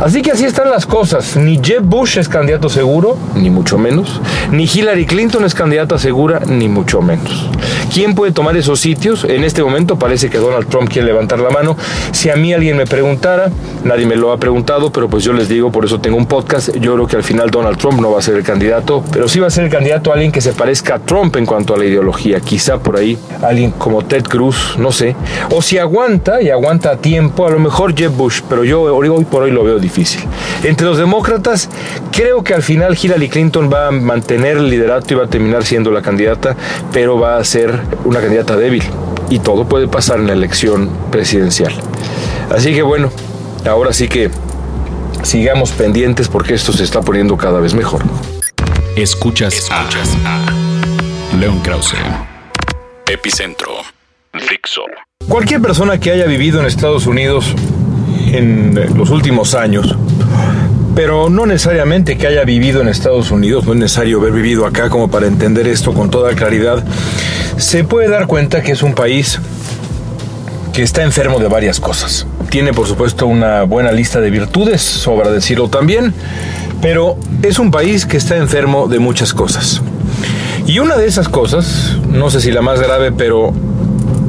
Así 0.00 0.22
que 0.22 0.30
así 0.30 0.44
están 0.44 0.70
las 0.70 0.86
cosas. 0.86 1.36
Ni 1.36 1.60
Jeb 1.62 1.82
Bush 1.82 2.18
es 2.18 2.28
candidato 2.28 2.68
seguro, 2.68 3.18
ni 3.34 3.50
mucho 3.50 3.76
menos. 3.76 4.20
Ni 4.50 4.64
Hillary 4.64 5.04
Clinton 5.04 5.44
es 5.44 5.54
candidata 5.54 5.98
segura, 5.98 6.40
ni 6.46 6.68
mucho 6.68 7.02
menos. 7.02 7.50
¿Quién 7.92 8.14
puede 8.14 8.32
tomar 8.32 8.56
esos 8.56 8.80
sitios? 8.80 9.24
En 9.24 9.44
este 9.44 9.62
momento 9.62 9.98
parece 9.98 10.30
que 10.30 10.38
Donald 10.38 10.68
Trump 10.68 10.88
quiere 10.88 11.08
levantar 11.08 11.40
la 11.40 11.50
mano. 11.50 11.76
Si 12.12 12.30
a 12.30 12.36
mí 12.36 12.54
alguien 12.54 12.76
me 12.76 12.86
preguntara, 12.86 13.50
nadie 13.84 14.06
me 14.06 14.16
lo 14.16 14.32
ha 14.32 14.38
preguntado, 14.38 14.90
pero 14.90 15.08
pues 15.08 15.24
yo 15.24 15.32
les 15.32 15.48
digo, 15.48 15.70
por 15.70 15.84
eso 15.84 16.00
tengo 16.00 16.16
un 16.16 16.26
podcast. 16.26 16.74
Yo 16.76 16.94
creo 16.94 17.06
que 17.06 17.16
al 17.16 17.24
final 17.24 17.50
Donald 17.50 17.76
Trump 17.76 18.00
no 18.00 18.12
va 18.12 18.20
a 18.20 18.22
ser 18.22 18.36
el 18.36 18.42
candidato, 18.42 19.04
pero 19.12 19.28
sí 19.28 19.40
va 19.40 19.48
a 19.48 19.50
ser 19.50 19.64
el 19.64 19.70
candidato 19.70 20.10
a 20.10 20.14
alguien 20.14 20.32
que 20.32 20.40
se 20.40 20.52
parezca 20.52 20.94
a 20.94 20.98
Trump 21.00 21.36
en 21.36 21.44
cuanto 21.44 21.74
a 21.74 21.78
la 21.78 21.84
ideología. 21.84 22.40
Quizá 22.40 22.78
por 22.78 22.96
ahí 22.96 23.18
alguien 23.50 23.72
como 23.72 24.02
Ted 24.02 24.24
Cruz, 24.24 24.76
no 24.78 24.92
sé. 24.92 25.14
O 25.50 25.60
si 25.60 25.78
aguanta 25.78 26.40
y 26.40 26.50
aguanta 26.50 26.92
a 26.92 26.96
tiempo, 26.96 27.46
a 27.46 27.50
lo 27.50 27.58
mejor 27.58 27.94
Jeb 27.94 28.12
Bush, 28.12 28.40
pero 28.48 28.64
yo 28.64 28.82
hoy 28.82 29.24
por 29.24 29.42
hoy 29.42 29.50
lo 29.50 29.62
veo 29.62 29.78
difícil. 29.78 30.20
Entre 30.64 30.86
los 30.86 30.98
demócratas, 30.98 31.68
creo 32.12 32.42
que 32.42 32.54
al 32.54 32.62
final 32.62 32.96
Hillary 33.00 33.28
Clinton 33.28 33.70
va 33.72 33.88
a 33.88 33.90
mantener 33.90 34.56
el 34.56 34.70
liderato 34.70 35.14
y 35.14 35.16
va 35.16 35.24
a 35.24 35.28
terminar 35.28 35.64
siendo 35.64 35.90
la 35.90 36.02
candidata, 36.02 36.56
pero 36.92 37.18
va 37.18 37.36
a 37.36 37.44
ser 37.44 37.80
una 38.04 38.20
candidata 38.20 38.56
débil. 38.56 38.82
Y 39.28 39.38
todo 39.40 39.66
puede 39.66 39.86
pasar 39.86 40.18
en 40.18 40.26
la 40.26 40.32
elección 40.32 40.90
presidencial. 41.10 41.72
Así 42.50 42.74
que 42.74 42.82
bueno, 42.82 43.10
ahora 43.68 43.92
sí 43.92 44.08
que 44.08 44.30
sigamos 45.22 45.70
pendientes 45.72 46.28
porque 46.28 46.54
esto 46.54 46.72
se 46.72 46.84
está 46.84 47.00
poniendo 47.00 47.36
cada 47.36 47.60
vez 47.60 47.74
mejor. 47.74 48.02
Escuchas, 48.96 49.68
a, 49.70 49.86
León 51.38 51.60
Krause, 51.60 51.94
Epicentro, 53.12 53.72
Dixo. 54.32 54.82
Cualquier 55.26 55.60
persona 55.60 55.98
que 55.98 56.12
haya 56.12 56.26
vivido 56.26 56.60
en 56.60 56.66
Estados 56.66 57.08
Unidos 57.08 57.56
en 58.30 58.96
los 58.96 59.10
últimos 59.10 59.56
años, 59.56 59.96
pero 60.94 61.28
no 61.28 61.44
necesariamente 61.44 62.16
que 62.16 62.28
haya 62.28 62.44
vivido 62.44 62.80
en 62.80 62.86
Estados 62.86 63.32
Unidos, 63.32 63.64
no 63.66 63.72
es 63.72 63.80
necesario 63.80 64.20
haber 64.20 64.32
vivido 64.32 64.64
acá 64.64 64.90
como 64.90 65.10
para 65.10 65.26
entender 65.26 65.66
esto 65.66 65.92
con 65.92 66.08
toda 66.08 66.36
claridad, 66.36 66.84
se 67.56 67.82
puede 67.82 68.08
dar 68.08 68.28
cuenta 68.28 68.62
que 68.62 68.70
es 68.70 68.82
un 68.84 68.94
país 68.94 69.40
que 70.72 70.84
está 70.84 71.02
enfermo 71.02 71.40
de 71.40 71.48
varias 71.48 71.80
cosas. 71.80 72.28
Tiene 72.48 72.72
por 72.72 72.86
supuesto 72.86 73.26
una 73.26 73.64
buena 73.64 73.90
lista 73.90 74.20
de 74.20 74.30
virtudes, 74.30 74.82
sobra 74.82 75.32
decirlo 75.32 75.68
también, 75.68 76.14
pero 76.80 77.18
es 77.42 77.58
un 77.58 77.72
país 77.72 78.06
que 78.06 78.18
está 78.18 78.36
enfermo 78.36 78.86
de 78.86 79.00
muchas 79.00 79.34
cosas. 79.34 79.82
Y 80.66 80.78
una 80.78 80.96
de 80.96 81.06
esas 81.06 81.28
cosas, 81.28 81.96
no 82.08 82.30
sé 82.30 82.40
si 82.40 82.52
la 82.52 82.62
más 82.62 82.80
grave, 82.80 83.12
pero 83.12 83.52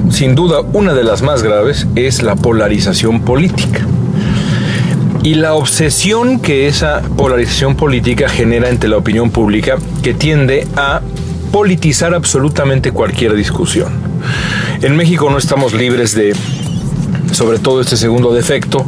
sin 0.09 0.35
duda 0.35 0.61
una 0.73 0.93
de 0.93 1.03
las 1.03 1.21
más 1.21 1.43
graves, 1.43 1.87
es 1.95 2.21
la 2.23 2.35
polarización 2.35 3.21
política. 3.21 3.85
Y 5.23 5.35
la 5.35 5.53
obsesión 5.53 6.39
que 6.39 6.67
esa 6.67 7.01
polarización 7.15 7.75
política 7.75 8.27
genera 8.27 8.69
entre 8.69 8.89
la 8.89 8.97
opinión 8.97 9.29
pública 9.29 9.77
que 10.01 10.13
tiende 10.13 10.67
a 10.75 11.01
politizar 11.51 12.13
absolutamente 12.15 12.91
cualquier 12.91 13.35
discusión. 13.35 13.91
En 14.81 14.95
México 14.95 15.29
no 15.29 15.37
estamos 15.37 15.73
libres 15.73 16.15
de, 16.15 16.33
sobre 17.33 17.59
todo 17.59 17.81
este 17.81 17.97
segundo 17.97 18.33
defecto, 18.33 18.85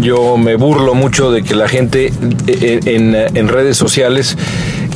yo 0.00 0.36
me 0.36 0.56
burlo 0.56 0.94
mucho 0.94 1.30
de 1.30 1.42
que 1.42 1.54
la 1.54 1.68
gente 1.68 2.12
eh, 2.46 2.80
en, 3.34 3.48
redes 3.48 3.76
sociales 3.76 4.36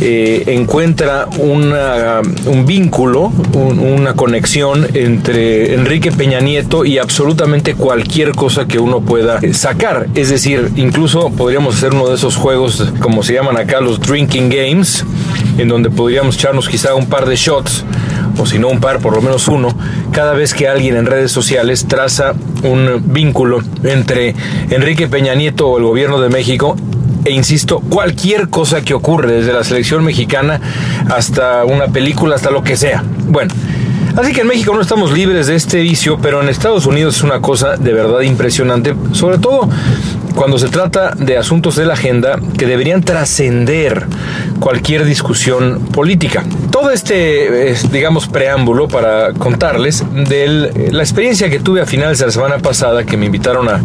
eh, 0.00 0.44
encuentra 0.46 1.26
un 1.38 2.64
vínculo, 2.66 3.32
una 3.54 4.14
conexión 4.14 4.86
entre 4.94 5.74
Enrique 5.74 6.12
Peña 6.12 6.40
Nieto 6.40 6.84
y 6.84 6.98
absolutamente 6.98 7.74
cualquier 7.74 8.32
cosa 8.32 8.66
que 8.66 8.78
uno 8.78 9.00
pueda 9.00 9.40
sacar. 9.52 10.06
Es 10.14 10.28
decir, 10.28 10.70
incluso 10.76 11.30
podríamos 11.30 11.76
hacer 11.76 11.94
uno 11.94 12.08
de 12.08 12.14
esos 12.14 12.36
juegos, 12.36 12.92
como 13.00 13.22
se 13.22 13.34
llaman 13.34 13.56
acá, 13.56 13.80
los 13.80 14.00
drinking 14.00 14.48
games, 14.48 15.04
en 15.58 15.68
donde 15.68 15.90
podríamos 15.90 16.36
echarnos 16.36 16.68
quizá 16.68 16.94
un 16.94 17.06
par 17.06 17.26
de 17.26 17.36
shots 17.36 17.84
o 18.38 18.46
si 18.46 18.58
no 18.58 18.68
un 18.68 18.80
par, 18.80 19.00
por 19.00 19.14
lo 19.14 19.20
menos 19.20 19.48
uno, 19.48 19.76
cada 20.12 20.32
vez 20.32 20.54
que 20.54 20.68
alguien 20.68 20.96
en 20.96 21.06
redes 21.06 21.32
sociales 21.32 21.86
traza 21.88 22.34
un 22.62 23.02
vínculo 23.06 23.60
entre 23.82 24.34
Enrique 24.70 25.08
Peña 25.08 25.34
Nieto 25.34 25.68
o 25.68 25.78
el 25.78 25.84
gobierno 25.84 26.20
de 26.20 26.28
México 26.28 26.76
e 27.24 27.32
insisto, 27.32 27.80
cualquier 27.80 28.48
cosa 28.48 28.82
que 28.82 28.94
ocurre, 28.94 29.32
desde 29.32 29.52
la 29.52 29.64
selección 29.64 30.04
mexicana 30.04 30.60
hasta 31.10 31.64
una 31.64 31.88
película, 31.88 32.36
hasta 32.36 32.50
lo 32.50 32.62
que 32.62 32.76
sea. 32.76 33.04
Bueno, 33.26 33.52
así 34.16 34.32
que 34.32 34.42
en 34.42 34.46
México 34.46 34.74
no 34.74 34.80
estamos 34.80 35.12
libres 35.12 35.46
de 35.46 35.56
este 35.56 35.80
vicio, 35.80 36.18
pero 36.20 36.42
en 36.42 36.48
Estados 36.48 36.86
Unidos 36.86 37.16
es 37.16 37.22
una 37.22 37.40
cosa 37.40 37.76
de 37.76 37.92
verdad 37.92 38.20
impresionante, 38.20 38.94
sobre 39.12 39.38
todo 39.38 39.68
cuando 40.38 40.56
se 40.56 40.68
trata 40.68 41.16
de 41.16 41.36
asuntos 41.36 41.74
de 41.74 41.84
la 41.84 41.94
agenda 41.94 42.38
que 42.56 42.64
deberían 42.64 43.02
trascender 43.02 44.06
cualquier 44.60 45.04
discusión 45.04 45.80
política. 45.92 46.44
Todo 46.70 46.92
este, 46.92 47.74
digamos, 47.90 48.28
preámbulo 48.28 48.86
para 48.86 49.32
contarles 49.32 50.04
de 50.28 50.90
la 50.92 51.02
experiencia 51.02 51.50
que 51.50 51.58
tuve 51.58 51.80
a 51.80 51.86
finales 51.86 52.20
de 52.20 52.26
la 52.26 52.30
semana 52.30 52.58
pasada 52.58 53.04
que 53.04 53.16
me 53.16 53.26
invitaron 53.26 53.68
a 53.68 53.82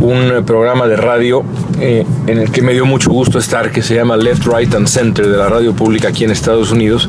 un 0.00 0.42
programa 0.44 0.88
de 0.88 0.96
radio 0.96 1.44
eh, 1.80 2.04
en 2.26 2.38
el 2.38 2.50
que 2.50 2.60
me 2.60 2.72
dio 2.72 2.86
mucho 2.86 3.10
gusto 3.10 3.38
estar, 3.38 3.70
que 3.70 3.80
se 3.80 3.94
llama 3.94 4.16
Left, 4.16 4.44
Right 4.46 4.74
and 4.74 4.88
Center 4.88 5.28
de 5.28 5.36
la 5.36 5.48
radio 5.48 5.74
pública 5.74 6.08
aquí 6.08 6.24
en 6.24 6.32
Estados 6.32 6.72
Unidos, 6.72 7.08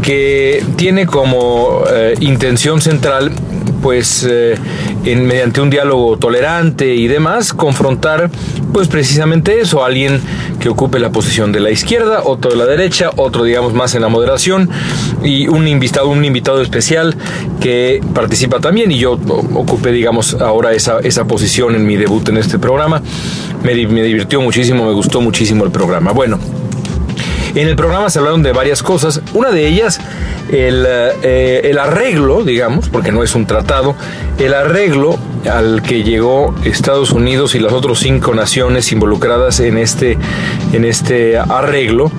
que 0.00 0.64
tiene 0.76 1.04
como 1.04 1.82
eh, 1.92 2.14
intención 2.20 2.80
central 2.80 3.32
pues 3.88 4.22
eh, 4.28 4.54
en, 5.06 5.26
mediante 5.26 5.62
un 5.62 5.70
diálogo 5.70 6.18
tolerante 6.18 6.94
y 6.94 7.08
demás, 7.08 7.54
confrontar 7.54 8.30
pues 8.70 8.86
precisamente 8.86 9.62
eso, 9.62 9.82
alguien 9.82 10.20
que 10.60 10.68
ocupe 10.68 10.98
la 10.98 11.08
posición 11.08 11.52
de 11.52 11.60
la 11.60 11.70
izquierda, 11.70 12.20
otro 12.24 12.50
de 12.50 12.58
la 12.58 12.66
derecha, 12.66 13.08
otro 13.16 13.44
digamos 13.44 13.72
más 13.72 13.94
en 13.94 14.02
la 14.02 14.10
moderación 14.10 14.68
y 15.24 15.48
un 15.48 15.66
invitado, 15.66 16.08
un 16.08 16.22
invitado 16.22 16.60
especial 16.60 17.16
que 17.60 18.02
participa 18.12 18.60
también 18.60 18.92
y 18.92 18.98
yo 18.98 19.12
ocupé 19.54 19.90
digamos 19.90 20.34
ahora 20.34 20.74
esa, 20.74 20.98
esa 20.98 21.24
posición 21.24 21.74
en 21.74 21.86
mi 21.86 21.96
debut 21.96 22.28
en 22.28 22.36
este 22.36 22.58
programa. 22.58 23.02
Me, 23.62 23.74
me 23.86 24.02
divirtió 24.02 24.42
muchísimo, 24.42 24.84
me 24.84 24.92
gustó 24.92 25.22
muchísimo 25.22 25.64
el 25.64 25.70
programa. 25.70 26.12
Bueno, 26.12 26.38
en 27.60 27.68
el 27.68 27.76
programa 27.76 28.10
se 28.10 28.18
hablaron 28.18 28.42
de 28.42 28.52
varias 28.52 28.82
cosas. 28.82 29.20
Una 29.34 29.50
de 29.50 29.66
ellas, 29.66 30.00
el, 30.50 30.84
eh, 30.86 31.62
el, 31.64 31.78
arreglo, 31.78 32.44
digamos, 32.44 32.88
porque 32.88 33.12
no 33.12 33.22
es 33.22 33.34
un 33.34 33.46
tratado, 33.46 33.94
el 34.38 34.54
arreglo 34.54 35.18
al 35.50 35.82
que 35.82 36.02
llegó 36.02 36.54
Estados 36.64 37.10
Unidos 37.10 37.54
y 37.54 37.58
las 37.58 37.72
otras 37.72 37.98
cinco 37.98 38.34
naciones 38.34 38.92
involucradas 38.92 39.60
en 39.60 39.78
este, 39.78 40.18
en 40.72 40.84
este 40.84 41.38
arreglo, 41.38 42.10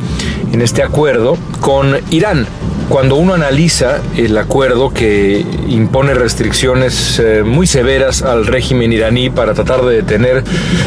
en 0.52 0.62
este 0.62 0.84
acuerdo 0.84 1.38
con 1.60 1.96
Irán. 2.10 2.48
Cuando 2.90 3.16
uno 3.16 3.36
analiza 3.36 4.00
el 4.18 4.36
acuerdo 4.36 4.92
que 4.92 5.46
impone 5.68 6.16
restricciones 6.16 7.20
eh, 7.20 7.44
muy 7.44 7.68
severas 7.68 8.24
al 8.24 8.48
régimen 8.48 8.92
iraní 8.92 9.30
para 9.30 9.54
tratar 9.54 9.84
de 9.86 9.98
detener 9.98 10.44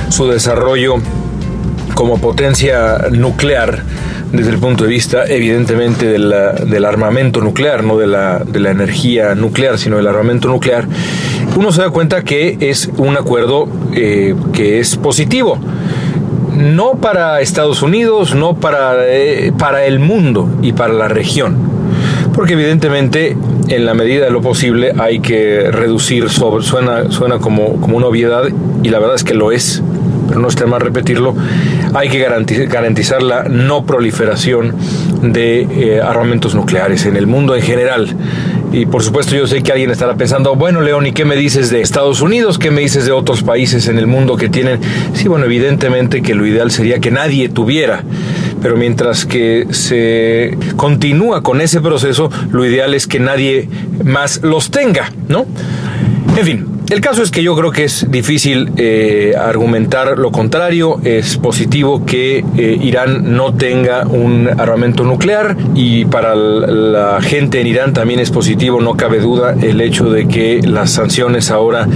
su 0.08 0.26
desarrollo 0.26 0.96
como 1.94 2.20
potencia 2.20 3.06
nuclear, 3.12 3.84
desde 4.32 4.50
el 4.50 4.58
punto 4.58 4.84
de 4.84 4.90
vista, 4.90 5.24
evidentemente, 5.26 6.06
del 6.06 6.84
armamento 6.84 7.40
nuclear, 7.40 7.84
no 7.84 7.98
de 7.98 8.06
la, 8.06 8.38
de 8.38 8.60
la 8.60 8.70
energía 8.70 9.34
nuclear, 9.34 9.78
sino 9.78 9.98
del 9.98 10.06
armamento 10.06 10.48
nuclear, 10.48 10.86
uno 11.56 11.70
se 11.70 11.82
da 11.82 11.90
cuenta 11.90 12.24
que 12.24 12.56
es 12.60 12.90
un 12.96 13.16
acuerdo 13.16 13.68
eh, 13.94 14.34
que 14.52 14.80
es 14.80 14.96
positivo. 14.96 15.58
No 16.56 16.92
para 16.92 17.40
Estados 17.40 17.82
Unidos, 17.82 18.34
no 18.34 18.56
para, 18.56 19.06
eh, 19.06 19.52
para 19.58 19.84
el 19.84 19.98
mundo 19.98 20.48
y 20.62 20.72
para 20.72 20.94
la 20.94 21.08
región. 21.08 21.56
Porque 22.34 22.54
evidentemente, 22.54 23.36
en 23.68 23.84
la 23.84 23.92
medida 23.92 24.24
de 24.24 24.30
lo 24.30 24.40
posible, 24.40 24.92
hay 24.98 25.20
que 25.20 25.70
reducir, 25.70 26.30
sobre, 26.30 26.64
suena, 26.64 27.10
suena 27.10 27.38
como, 27.38 27.80
como 27.80 27.98
una 27.98 28.06
obviedad, 28.06 28.44
y 28.82 28.88
la 28.88 28.98
verdad 28.98 29.16
es 29.16 29.24
que 29.24 29.34
lo 29.34 29.52
es, 29.52 29.82
pero 30.32 30.40
no 30.40 30.48
está 30.48 30.66
mal 30.66 30.80
repetirlo, 30.80 31.36
hay 31.92 32.08
que 32.08 32.18
garantizar 32.18 33.22
la 33.22 33.42
no 33.42 33.84
proliferación 33.84 34.74
de 35.20 35.60
eh, 35.60 36.00
armamentos 36.00 36.54
nucleares 36.54 37.04
en 37.04 37.18
el 37.18 37.26
mundo 37.26 37.54
en 37.54 37.60
general. 37.60 38.16
Y 38.72 38.86
por 38.86 39.02
supuesto 39.02 39.36
yo 39.36 39.46
sé 39.46 39.62
que 39.62 39.72
alguien 39.72 39.90
estará 39.90 40.14
pensando, 40.14 40.56
bueno 40.56 40.80
León, 40.80 41.06
¿y 41.06 41.12
qué 41.12 41.26
me 41.26 41.36
dices 41.36 41.68
de 41.68 41.82
Estados 41.82 42.22
Unidos? 42.22 42.58
¿Qué 42.58 42.70
me 42.70 42.80
dices 42.80 43.04
de 43.04 43.12
otros 43.12 43.42
países 43.42 43.88
en 43.88 43.98
el 43.98 44.06
mundo 44.06 44.38
que 44.38 44.48
tienen? 44.48 44.80
Sí, 45.12 45.28
bueno, 45.28 45.44
evidentemente 45.44 46.22
que 46.22 46.34
lo 46.34 46.46
ideal 46.46 46.70
sería 46.70 46.98
que 46.98 47.10
nadie 47.10 47.50
tuviera. 47.50 48.02
Pero 48.62 48.78
mientras 48.78 49.26
que 49.26 49.66
se 49.68 50.56
continúa 50.76 51.42
con 51.42 51.60
ese 51.60 51.82
proceso, 51.82 52.30
lo 52.50 52.64
ideal 52.64 52.94
es 52.94 53.06
que 53.06 53.20
nadie 53.20 53.68
más 54.02 54.40
los 54.42 54.70
tenga, 54.70 55.12
¿no? 55.28 55.44
En 56.38 56.46
fin, 56.46 56.71
El 56.92 57.00
caso 57.00 57.22
es 57.22 57.30
que 57.30 57.42
yo 57.42 57.56
creo 57.56 57.70
que 57.70 57.84
es 57.84 58.10
difícil 58.10 58.70
eh, 58.76 59.32
argumentar 59.34 60.18
lo 60.18 60.30
contrario. 60.30 61.00
Es 61.02 61.38
positivo 61.38 62.04
que 62.04 62.44
eh, 62.58 62.78
Irán 62.82 63.34
no 63.34 63.54
tenga 63.54 64.06
un 64.06 64.46
armamento 64.60 65.02
nuclear 65.02 65.56
y 65.74 66.04
para 66.04 66.34
la 66.34 67.22
gente 67.22 67.62
en 67.62 67.66
Irán 67.66 67.94
también 67.94 68.20
es 68.20 68.30
positivo, 68.30 68.82
no 68.82 68.94
cabe 68.94 69.20
duda, 69.20 69.56
el 69.58 69.80
hecho 69.80 70.10
de 70.10 70.28
que 70.28 70.60
las 70.60 70.90
sanciones 70.90 71.50
ahora 71.50 71.88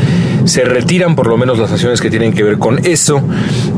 se 0.47 0.65
retiran, 0.65 1.15
por 1.15 1.27
lo 1.27 1.37
menos 1.37 1.59
las 1.59 1.69
sanciones 1.69 2.01
que 2.01 2.09
tienen 2.09 2.33
que 2.33 2.43
ver 2.43 2.59
con 2.59 2.79
eso, 2.87 3.23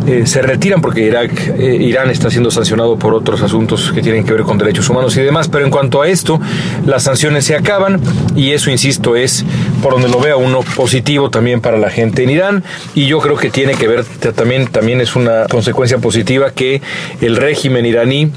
eh, 0.08 0.26
se 0.26 0.42
retiran 0.42 0.80
porque 0.80 1.02
Irak, 1.02 1.30
Irán 1.58 2.10
está 2.10 2.30
siendo 2.30 2.50
sancionado 2.50 2.98
por 2.98 3.14
otros 3.14 3.42
asuntos 3.42 3.92
que 3.92 4.02
tienen 4.02 4.24
que 4.24 4.32
ver 4.32 4.42
con 4.42 4.58
derechos 4.58 4.88
humanos 4.88 5.16
y 5.16 5.20
demás, 5.20 5.48
pero 5.48 5.64
en 5.64 5.70
cuanto 5.70 6.02
a 6.02 6.08
esto, 6.08 6.40
las 6.86 7.04
sanciones 7.04 7.44
se 7.44 7.54
acaban 7.54 8.00
y 8.34 8.52
eso, 8.52 8.70
insisto, 8.70 9.16
es 9.16 9.44
por 9.82 9.92
donde 9.92 10.08
lo 10.08 10.20
vea 10.20 10.36
uno 10.36 10.60
positivo 10.76 11.30
también 11.30 11.60
para 11.60 11.78
la 11.78 11.90
gente 11.90 12.22
en 12.22 12.30
Irán. 12.30 12.64
Y 12.94 13.06
yo 13.06 13.18
creo 13.20 13.36
que 13.36 13.50
tiene 13.50 13.74
que 13.74 13.88
ver 13.88 14.04
también, 14.34 14.66
también 14.66 15.00
es 15.00 15.16
una 15.16 15.46
consecuencia 15.46 15.98
positiva 15.98 16.50
que 16.50 16.80
el 17.20 17.36
régimen 17.36 17.86
iraní 17.86 18.30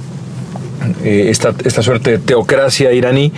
eh, 1.04 1.28
esta, 1.30 1.54
esta, 1.64 1.82
suerte 1.82 2.12
de 2.12 2.18
teocracia 2.20 2.92
iraní 2.94 3.32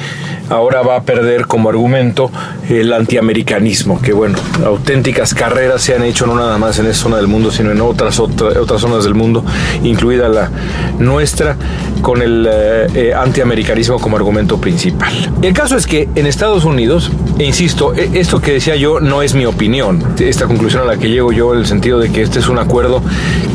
ahora 0.50 0.82
va 0.82 0.98
a 0.98 1.04
perder 1.04 1.46
como 1.46 1.70
argumento 1.70 2.32
el 2.70 2.92
antiamericanismo, 2.94 4.02
que 4.02 4.14
bueno, 4.14 4.38
auténticas 4.66 5.34
carreras 5.34 5.82
se 5.82 5.96
han 5.96 6.04
hecho 6.04 6.26
no 6.26 6.36
nada 6.36 6.58
más 6.58 6.80
en 6.80 6.88
esa 6.88 7.04
zona 7.04 7.18
del 7.18 7.28
mundo, 7.28 7.52
sino 7.52 7.72
en 7.72 7.82
otras, 7.82 8.20
otras 8.20 8.82
zonas 8.82 9.04
del 9.04 9.16
mundo, 9.16 9.44
incluida 9.84 10.30
la 10.30 10.52
nuestra, 11.00 11.58
con 12.02 12.22
el 12.22 12.48
eh, 12.50 12.88
eh, 12.94 13.14
antiamericanismo 13.14 14.00
como 14.00 14.18
argumento 14.18 14.60
principal. 14.60 15.14
El 15.42 15.54
caso 15.54 15.78
es 15.78 15.88
que 15.88 16.10
en 16.16 16.28
Estados 16.28 16.66
Unidos, 16.66 17.12
e 17.40 17.46
insisto, 17.46 17.94
e, 17.96 18.10
esto 18.20 18.42
que 18.42 18.54
decía 18.54 18.76
yo 18.76 19.00
no 19.00 19.22
es 19.22 19.34
mi 19.34 19.46
opinión, 19.46 20.04
esta 20.20 20.46
conclusión 20.46 20.84
a 20.84 20.86
la 20.86 20.98
que 20.98 21.10
llego 21.10 21.32
yo 21.32 21.54
en 21.54 21.62
el 21.62 21.66
sentido 21.66 22.00
de 22.00 22.12
que 22.12 22.22
este 22.22 22.40
es 22.40 22.50
un 22.50 22.60
acuerdo 22.60 23.02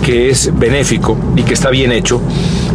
que 0.02 0.30
es 0.30 0.50
benéfico 0.58 1.16
y 1.36 1.42
que 1.42 1.54
está 1.54 1.70
bien 1.70 1.92
hecho 1.92 2.20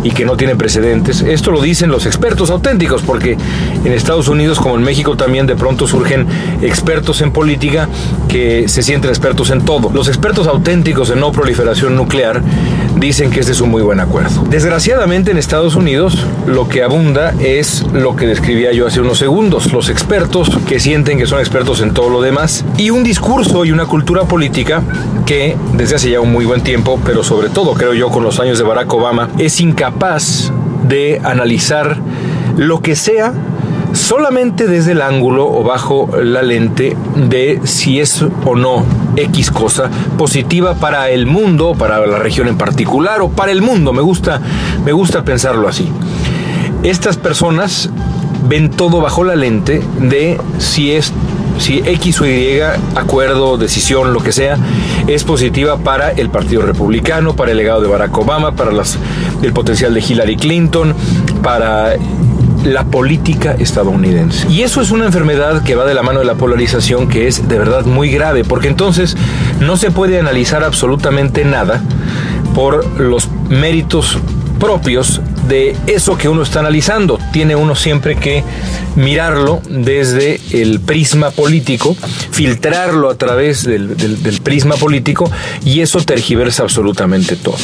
y 0.03 0.11
que 0.11 0.25
no 0.25 0.37
tiene 0.37 0.55
precedentes. 0.55 1.21
Esto 1.21 1.51
lo 1.51 1.61
dicen 1.61 1.89
los 1.89 2.05
expertos 2.05 2.49
auténticos, 2.49 3.01
porque 3.01 3.37
en 3.83 3.91
Estados 3.91 4.27
Unidos 4.27 4.59
como 4.59 4.75
en 4.75 4.83
México 4.83 5.15
también 5.15 5.47
de 5.47 5.55
pronto 5.55 5.87
surgen 5.87 6.27
expertos 6.61 7.21
en 7.21 7.31
política 7.31 7.87
que 8.33 8.67
se 8.67 8.81
sienten 8.81 9.11
expertos 9.11 9.51
en 9.51 9.63
todo. 9.63 9.91
Los 9.93 10.07
expertos 10.07 10.47
auténticos 10.47 11.11
en 11.11 11.19
no 11.19 11.31
proliferación 11.31 11.95
nuclear 11.95 12.41
dicen 12.97 13.29
que 13.29 13.41
este 13.41 13.51
es 13.51 13.61
un 13.61 13.69
muy 13.69 13.83
buen 13.83 13.99
acuerdo. 13.99 14.43
Desgraciadamente 14.49 15.29
en 15.29 15.37
Estados 15.37 15.75
Unidos 15.75 16.17
lo 16.47 16.67
que 16.67 16.81
abunda 16.81 17.35
es 17.39 17.85
lo 17.93 18.15
que 18.15 18.25
describía 18.25 18.73
yo 18.73 18.87
hace 18.87 19.01
unos 19.01 19.19
segundos, 19.19 19.71
los 19.71 19.87
expertos 19.87 20.49
que 20.67 20.79
sienten 20.79 21.19
que 21.19 21.27
son 21.27 21.41
expertos 21.41 21.81
en 21.81 21.93
todo 21.93 22.09
lo 22.09 22.23
demás 22.23 22.65
y 22.75 22.89
un 22.89 23.03
discurso 23.03 23.65
y 23.65 23.71
una 23.71 23.85
cultura 23.85 24.23
política 24.23 24.81
que 25.27 25.55
desde 25.73 25.97
hace 25.97 26.09
ya 26.09 26.19
un 26.19 26.31
muy 26.31 26.45
buen 26.45 26.61
tiempo, 26.61 26.99
pero 27.05 27.23
sobre 27.23 27.49
todo 27.49 27.75
creo 27.75 27.93
yo 27.93 28.09
con 28.09 28.23
los 28.23 28.39
años 28.39 28.57
de 28.57 28.63
Barack 28.63 28.91
Obama, 28.91 29.29
es 29.37 29.61
incapaz 29.61 30.51
de 30.87 31.21
analizar 31.23 31.97
lo 32.57 32.81
que 32.81 32.95
sea 32.95 33.31
solamente 33.93 34.67
desde 34.67 34.91
el 34.91 35.01
ángulo 35.01 35.45
o 35.45 35.63
bajo 35.63 36.09
la 36.21 36.41
lente 36.41 36.97
de 37.15 37.61
si 37.63 37.99
es 37.99 38.25
o 38.45 38.55
no 38.55 38.83
X 39.15 39.51
cosa 39.51 39.89
positiva 40.17 40.75
para 40.75 41.09
el 41.09 41.25
mundo, 41.25 41.75
para 41.77 42.05
la 42.05 42.19
región 42.19 42.47
en 42.47 42.57
particular 42.57 43.21
o 43.21 43.29
para 43.29 43.51
el 43.51 43.61
mundo. 43.61 43.93
Me 43.93 44.01
gusta, 44.01 44.41
me 44.83 44.91
gusta 44.91 45.23
pensarlo 45.23 45.67
así. 45.67 45.89
Estas 46.83 47.17
personas 47.17 47.89
ven 48.47 48.69
todo 48.69 48.99
bajo 48.99 49.23
la 49.23 49.35
lente 49.35 49.81
de 49.99 50.39
si 50.57 50.91
es 50.91 51.13
si 51.59 51.77
X 51.85 52.21
o 52.21 52.25
Y 52.25 52.59
acuerdo, 52.95 53.57
decisión, 53.57 54.11
lo 54.11 54.21
que 54.21 54.31
sea, 54.31 54.57
es 55.07 55.23
positiva 55.23 55.77
para 55.77 56.09
el 56.11 56.29
Partido 56.29 56.63
Republicano, 56.63 57.35
para 57.35 57.51
el 57.51 57.57
legado 57.57 57.79
de 57.81 57.87
Barack 57.87 58.17
Obama, 58.17 58.55
para 58.55 58.71
las, 58.71 58.97
el 59.41 59.53
potencial 59.53 59.93
de 59.93 60.01
Hillary 60.01 60.35
Clinton, 60.35 60.95
para 61.43 61.95
la 62.63 62.85
política 62.85 63.55
estadounidense. 63.57 64.47
Y 64.49 64.61
eso 64.61 64.81
es 64.81 64.91
una 64.91 65.05
enfermedad 65.05 65.63
que 65.63 65.75
va 65.75 65.85
de 65.85 65.93
la 65.93 66.03
mano 66.03 66.19
de 66.19 66.25
la 66.25 66.35
polarización 66.35 67.07
que 67.07 67.27
es 67.27 67.47
de 67.47 67.57
verdad 67.57 67.85
muy 67.85 68.09
grave, 68.09 68.43
porque 68.43 68.67
entonces 68.67 69.15
no 69.59 69.77
se 69.77 69.91
puede 69.91 70.19
analizar 70.19 70.63
absolutamente 70.63 71.45
nada 71.45 71.81
por 72.53 72.99
los 72.99 73.29
méritos 73.49 74.17
propios 74.59 75.21
de 75.47 75.75
eso 75.87 76.17
que 76.17 76.29
uno 76.29 76.43
está 76.43 76.59
analizando. 76.59 77.19
Tiene 77.31 77.55
uno 77.55 77.75
siempre 77.75 78.15
que 78.15 78.43
mirarlo 78.95 79.61
desde 79.69 80.39
el 80.51 80.79
prisma 80.79 81.31
político, 81.31 81.97
filtrarlo 82.31 83.09
a 83.09 83.15
través 83.15 83.63
del, 83.63 83.89
prisma 84.43 84.75
político 84.75 85.29
y 85.65 85.81
eso 85.81 85.99
tergiversa 85.99 86.63
absolutamente 86.63 87.35
todo. 87.35 87.57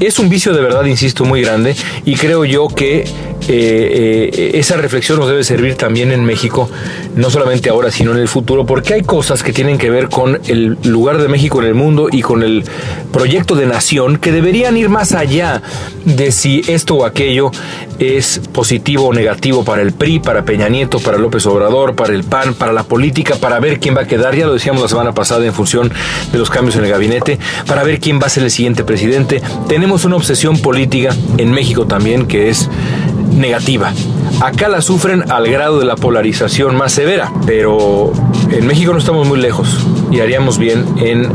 Es 0.00 0.18
un 0.18 0.28
vicio 0.28 0.52
de 0.52 0.60
verdad, 0.60 0.84
insisto, 0.84 1.24
muy 1.24 1.42
grande 1.42 1.74
y 2.04 2.14
creo 2.14 2.44
yo 2.44 2.68
que 2.68 3.04
eh, 3.48 4.30
eh, 4.32 4.50
esa 4.54 4.76
reflexión 4.76 5.18
nos 5.18 5.28
debe 5.28 5.42
servir 5.42 5.74
también 5.74 6.12
en 6.12 6.22
México, 6.24 6.68
no 7.16 7.30
solamente 7.30 7.70
ahora, 7.70 7.90
sino 7.90 8.12
en 8.12 8.18
el 8.18 8.28
futuro, 8.28 8.66
porque 8.66 8.94
hay 8.94 9.02
cosas 9.02 9.42
que 9.42 9.52
tienen 9.52 9.78
que 9.78 9.88
ver 9.88 10.08
con 10.08 10.38
el 10.46 10.76
lugar 10.84 11.20
de 11.20 11.28
México 11.28 11.60
en 11.62 11.68
el 11.68 11.74
mundo 11.74 12.08
y 12.12 12.20
con 12.20 12.42
el 12.42 12.64
proyecto 13.12 13.54
de 13.54 13.66
nación 13.66 14.18
que 14.18 14.32
deberían 14.32 14.76
ir 14.76 14.90
más 14.90 15.12
allá 15.12 15.62
de 16.04 16.30
si 16.30 16.62
esto 16.68 16.96
o 16.96 17.04
aquello 17.06 17.50
es 17.98 18.40
positivo 18.52 19.06
o 19.06 19.14
negativo 19.14 19.64
para 19.64 19.82
el 19.82 19.92
PRI, 19.92 20.20
para 20.20 20.44
Peña 20.44 20.68
Nieto, 20.68 21.00
para 21.00 21.18
López 21.18 21.46
Obrador, 21.46 21.94
para 21.94 22.12
el 22.12 22.24
PAN, 22.24 22.54
para 22.54 22.72
la 22.72 22.84
política, 22.84 23.36
para 23.36 23.58
ver 23.60 23.80
quién 23.80 23.96
va 23.96 24.02
a 24.02 24.06
quedar, 24.06 24.34
ya 24.36 24.46
lo 24.46 24.52
decíamos 24.52 24.82
la 24.82 24.88
semana 24.88 25.12
pasada 25.12 25.44
en 25.46 25.54
función 25.54 25.90
de 26.32 26.38
los 26.38 26.50
cambios 26.50 26.76
en 26.76 26.84
el 26.84 26.90
gabinete, 26.90 27.38
para 27.66 27.82
ver 27.82 27.98
quién 27.98 28.20
va 28.20 28.26
a 28.26 28.30
ser 28.30 28.44
el 28.44 28.50
siguiente 28.50 28.84
presidente. 28.84 29.40
Tenemos 29.68 30.04
una 30.04 30.16
obsesión 30.16 30.58
política 30.58 31.14
en 31.38 31.50
México 31.50 31.86
también 31.86 32.26
que 32.26 32.50
es 32.50 32.68
negativa. 33.38 33.92
Acá 34.40 34.68
la 34.68 34.82
sufren 34.82 35.30
al 35.30 35.48
grado 35.48 35.78
de 35.78 35.86
la 35.86 35.96
polarización 35.96 36.76
más 36.76 36.92
severa, 36.92 37.32
pero 37.46 38.12
en 38.50 38.66
México 38.66 38.92
no 38.92 38.98
estamos 38.98 39.26
muy 39.26 39.40
lejos 39.40 39.86
y 40.10 40.20
haríamos 40.20 40.58
bien 40.58 40.84
en 40.98 41.28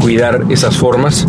cuidar 0.00 0.44
esas 0.50 0.76
formas 0.76 1.26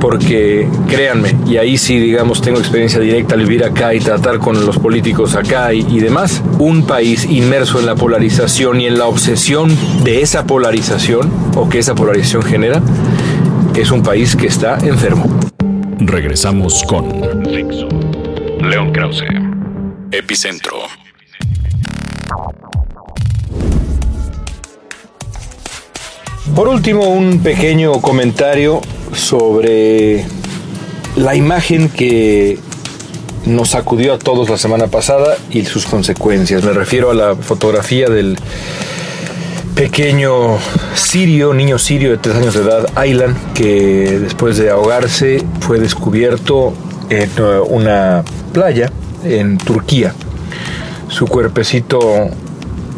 porque 0.00 0.68
créanme, 0.88 1.36
y 1.46 1.56
ahí 1.56 1.78
sí 1.78 1.98
digamos 1.98 2.40
tengo 2.40 2.58
experiencia 2.58 3.00
directa 3.00 3.34
al 3.34 3.40
vivir 3.40 3.64
acá 3.64 3.94
y 3.94 4.00
tratar 4.00 4.38
con 4.38 4.64
los 4.66 4.78
políticos 4.78 5.34
acá 5.34 5.72
y, 5.72 5.80
y, 5.88 6.00
demás, 6.00 6.42
un 6.58 6.86
país 6.86 7.24
inmerso 7.24 7.80
en 7.80 7.86
la 7.86 7.94
polarización 7.94 8.80
y 8.80 8.86
en 8.86 8.98
la 8.98 9.06
obsesión 9.06 9.76
de 10.04 10.22
esa 10.22 10.44
polarización 10.44 11.30
o 11.56 11.68
que 11.68 11.78
esa 11.78 11.94
polarización 11.94 12.42
genera, 12.42 12.82
es 13.80 13.90
un 13.90 14.02
país 14.02 14.36
que 14.36 14.46
está 14.46 14.78
enfermo. 14.78 15.28
Regresamos 15.98 16.82
con 16.84 17.06
León 18.68 18.92
Krause, 18.92 19.24
Epicentro. 20.10 20.76
Por 26.54 26.68
último, 26.68 27.02
un 27.02 27.40
pequeño 27.42 28.00
comentario 28.00 28.80
sobre 29.12 30.24
la 31.16 31.36
imagen 31.36 31.88
que 31.88 32.58
nos 33.46 33.70
sacudió 33.70 34.14
a 34.14 34.18
todos 34.18 34.48
la 34.48 34.58
semana 34.58 34.88
pasada 34.88 35.36
y 35.50 35.64
sus 35.64 35.86
consecuencias. 35.86 36.64
Me 36.64 36.72
refiero 36.72 37.10
a 37.10 37.14
la 37.14 37.36
fotografía 37.36 38.08
del 38.08 38.36
pequeño 39.76 40.58
sirio, 40.94 41.54
niño 41.54 41.78
sirio 41.78 42.10
de 42.10 42.16
tres 42.16 42.34
años 42.34 42.54
de 42.54 42.62
edad, 42.62 42.86
Aylan, 42.96 43.36
que 43.54 44.18
después 44.18 44.56
de 44.56 44.70
ahogarse 44.70 45.44
fue 45.60 45.78
descubierto 45.78 46.72
en 47.10 47.30
uh, 47.42 47.62
una 47.64 48.24
playa 48.52 48.90
en 49.24 49.58
Turquía. 49.58 50.14
Su 51.08 51.26
cuerpecito 51.26 52.28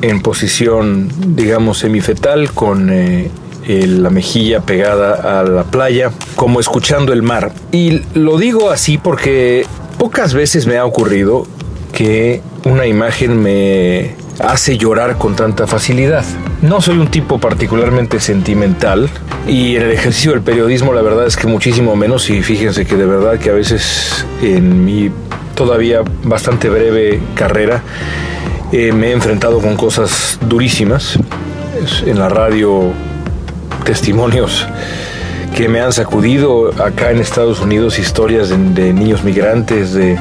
en 0.02 0.20
posición, 0.20 1.10
digamos, 1.34 1.78
semifetal, 1.78 2.52
con 2.52 2.90
eh, 2.90 3.30
la 3.68 4.10
mejilla 4.10 4.60
pegada 4.60 5.40
a 5.40 5.42
la 5.42 5.64
playa, 5.64 6.10
como 6.36 6.60
escuchando 6.60 7.12
el 7.12 7.22
mar. 7.22 7.52
Y 7.72 8.02
lo 8.14 8.38
digo 8.38 8.70
así 8.70 8.96
porque 8.98 9.66
pocas 9.98 10.34
veces 10.34 10.66
me 10.66 10.78
ha 10.78 10.84
ocurrido 10.84 11.46
que 11.92 12.40
una 12.64 12.86
imagen 12.86 13.42
me 13.42 14.14
hace 14.40 14.78
llorar 14.78 15.18
con 15.18 15.36
tanta 15.36 15.66
facilidad. 15.66 16.24
No 16.62 16.80
soy 16.80 16.98
un 16.98 17.08
tipo 17.08 17.38
particularmente 17.38 18.20
sentimental 18.20 19.08
y 19.46 19.76
en 19.76 19.82
el 19.82 19.90
ejercicio 19.92 20.32
del 20.32 20.42
periodismo 20.42 20.92
la 20.92 21.02
verdad 21.02 21.26
es 21.26 21.36
que 21.36 21.46
muchísimo 21.46 21.96
menos 21.96 22.28
y 22.30 22.42
fíjense 22.42 22.86
que 22.86 22.96
de 22.96 23.06
verdad 23.06 23.38
que 23.38 23.50
a 23.50 23.54
veces 23.54 24.26
en 24.42 24.84
mi 24.84 25.10
todavía 25.54 26.00
bastante 26.22 26.68
breve 26.68 27.20
carrera 27.34 27.82
eh, 28.72 28.92
me 28.92 29.08
he 29.08 29.12
enfrentado 29.12 29.60
con 29.60 29.76
cosas 29.76 30.38
durísimas. 30.42 31.18
En 32.04 32.18
la 32.18 32.28
radio 32.28 32.92
testimonios 33.84 34.66
que 35.56 35.68
me 35.68 35.80
han 35.80 35.92
sacudido 35.92 36.70
acá 36.82 37.10
en 37.10 37.18
Estados 37.18 37.60
Unidos, 37.60 37.98
historias 37.98 38.50
de, 38.50 38.92
niños 38.92 39.24
migrantes, 39.24 39.92
de, 39.92 40.18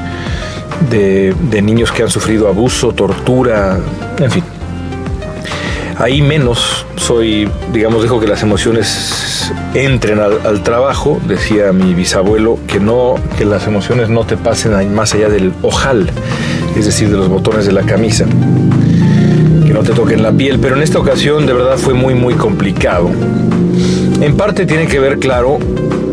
de 0.90 1.62
niños 1.62 1.92
que 1.92 2.02
han 2.02 2.10
sufrido 2.10 2.48
abuso, 2.48 2.92
tortura, 2.92 3.78
en 4.18 4.30
fin. 4.30 4.44
Ahí 5.98 6.22
menos 6.22 6.86
soy, 6.96 7.48
digamos, 7.72 8.02
dejo 8.02 8.20
que 8.20 8.28
las 8.28 8.42
emociones 8.42 9.50
entren 9.74 10.20
al, 10.20 10.62
trabajo. 10.62 11.18
Decía 11.26 11.72
mi 11.72 11.94
bisabuelo 11.94 12.58
que 12.68 12.78
no, 12.78 13.16
que 13.36 13.44
las 13.44 13.66
emociones 13.66 14.08
no 14.08 14.24
te 14.24 14.36
pasen 14.36 14.94
más 14.94 15.14
allá 15.14 15.28
del 15.28 15.52
ojal, 15.62 16.08
es 16.76 16.86
decir, 16.86 17.08
de 17.08 17.16
los 17.16 17.28
botones 17.28 17.66
de 17.66 17.72
la 17.72 17.82
camisa. 17.82 18.26
Que 18.26 19.72
no 19.72 19.80
te 19.80 19.92
toquen 19.92 20.22
la 20.22 20.30
piel, 20.30 20.60
pero 20.60 20.76
en 20.76 20.82
esta 20.82 21.00
ocasión 21.00 21.46
de 21.46 21.52
verdad 21.52 21.78
fue 21.78 21.94
muy, 21.94 22.14
muy 22.14 22.34
complicado. 22.34 23.10
En 24.20 24.36
parte 24.36 24.66
tiene 24.66 24.86
que 24.86 25.00
ver, 25.00 25.18
claro, 25.18 25.58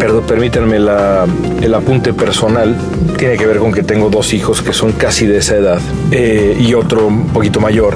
perdón, 0.06 0.24
permítanme 0.28 0.76
el 0.76 1.74
apunte 1.74 2.14
personal, 2.14 2.78
tiene 3.18 3.38
que 3.38 3.48
ver 3.48 3.58
con 3.58 3.72
que 3.72 3.82
tengo 3.82 4.12
dos 4.12 4.36
hijos 4.36 4.62
que 4.62 4.72
son 4.72 4.92
casi 4.92 5.26
de 5.26 5.40
esa 5.40 5.56
edad 5.56 5.80
eh, 6.12 6.56
y 6.60 6.76
otro 6.76 7.08
un 7.08 7.30
poquito 7.30 7.60
mayor. 7.60 7.96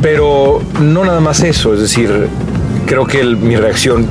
Pero 0.00 0.62
no 0.80 1.04
nada 1.04 1.18
más 1.18 1.42
eso, 1.42 1.74
es 1.74 1.80
decir, 1.80 2.28
creo 2.86 3.06
que 3.06 3.24
mi 3.24 3.56
reacción, 3.56 4.06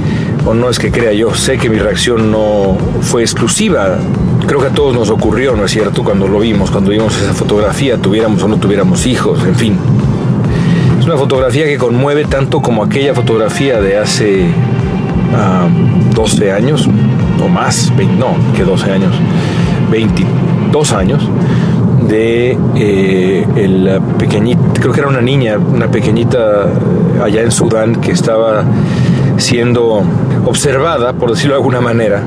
o 0.46 0.54
no 0.54 0.70
es 0.70 0.78
que 0.78 0.92
crea 0.92 1.12
yo, 1.12 1.34
sé 1.34 1.58
que 1.58 1.68
mi 1.68 1.78
reacción 1.78 2.30
no 2.30 2.78
fue 3.00 3.22
exclusiva. 3.22 3.98
Creo 4.46 4.60
que 4.60 4.68
a 4.68 4.72
todos 4.72 4.94
nos 4.94 5.10
ocurrió, 5.10 5.56
¿no 5.56 5.64
es 5.64 5.72
cierto? 5.72 6.04
Cuando 6.04 6.28
lo 6.28 6.38
vimos, 6.38 6.70
cuando 6.70 6.92
vimos 6.92 7.20
esa 7.20 7.34
fotografía, 7.34 7.96
tuviéramos 7.96 8.40
o 8.44 8.46
no 8.46 8.58
tuviéramos 8.58 9.06
hijos, 9.06 9.44
en 9.44 9.56
fin. 9.56 9.76
Es 11.00 11.04
una 11.04 11.16
fotografía 11.16 11.64
que 11.64 11.78
conmueve 11.78 12.26
tanto 12.26 12.62
como 12.62 12.84
aquella 12.84 13.12
fotografía 13.12 13.80
de 13.80 13.98
hace 13.98 14.46
12 16.14 16.52
ah, 16.52 16.56
años 16.56 16.88
o 17.42 17.48
más, 17.48 17.92
no, 18.18 18.36
que 18.54 18.64
12 18.64 18.90
años, 18.90 19.14
22 19.90 20.92
años 20.92 21.28
de 22.08 22.56
eh, 22.76 23.46
el 23.56 24.00
pequeñito, 24.18 24.60
creo 24.74 24.92
que 24.92 25.00
era 25.00 25.08
una 25.08 25.20
niña, 25.20 25.58
una 25.58 25.90
pequeñita 25.90 26.38
eh, 26.38 27.22
allá 27.22 27.42
en 27.42 27.50
Sudán 27.50 27.96
que 27.96 28.12
estaba 28.12 28.64
siendo 29.38 30.02
observada, 30.44 31.12
por 31.14 31.30
decirlo 31.30 31.54
de 31.54 31.58
alguna 31.58 31.80
manera, 31.80 32.22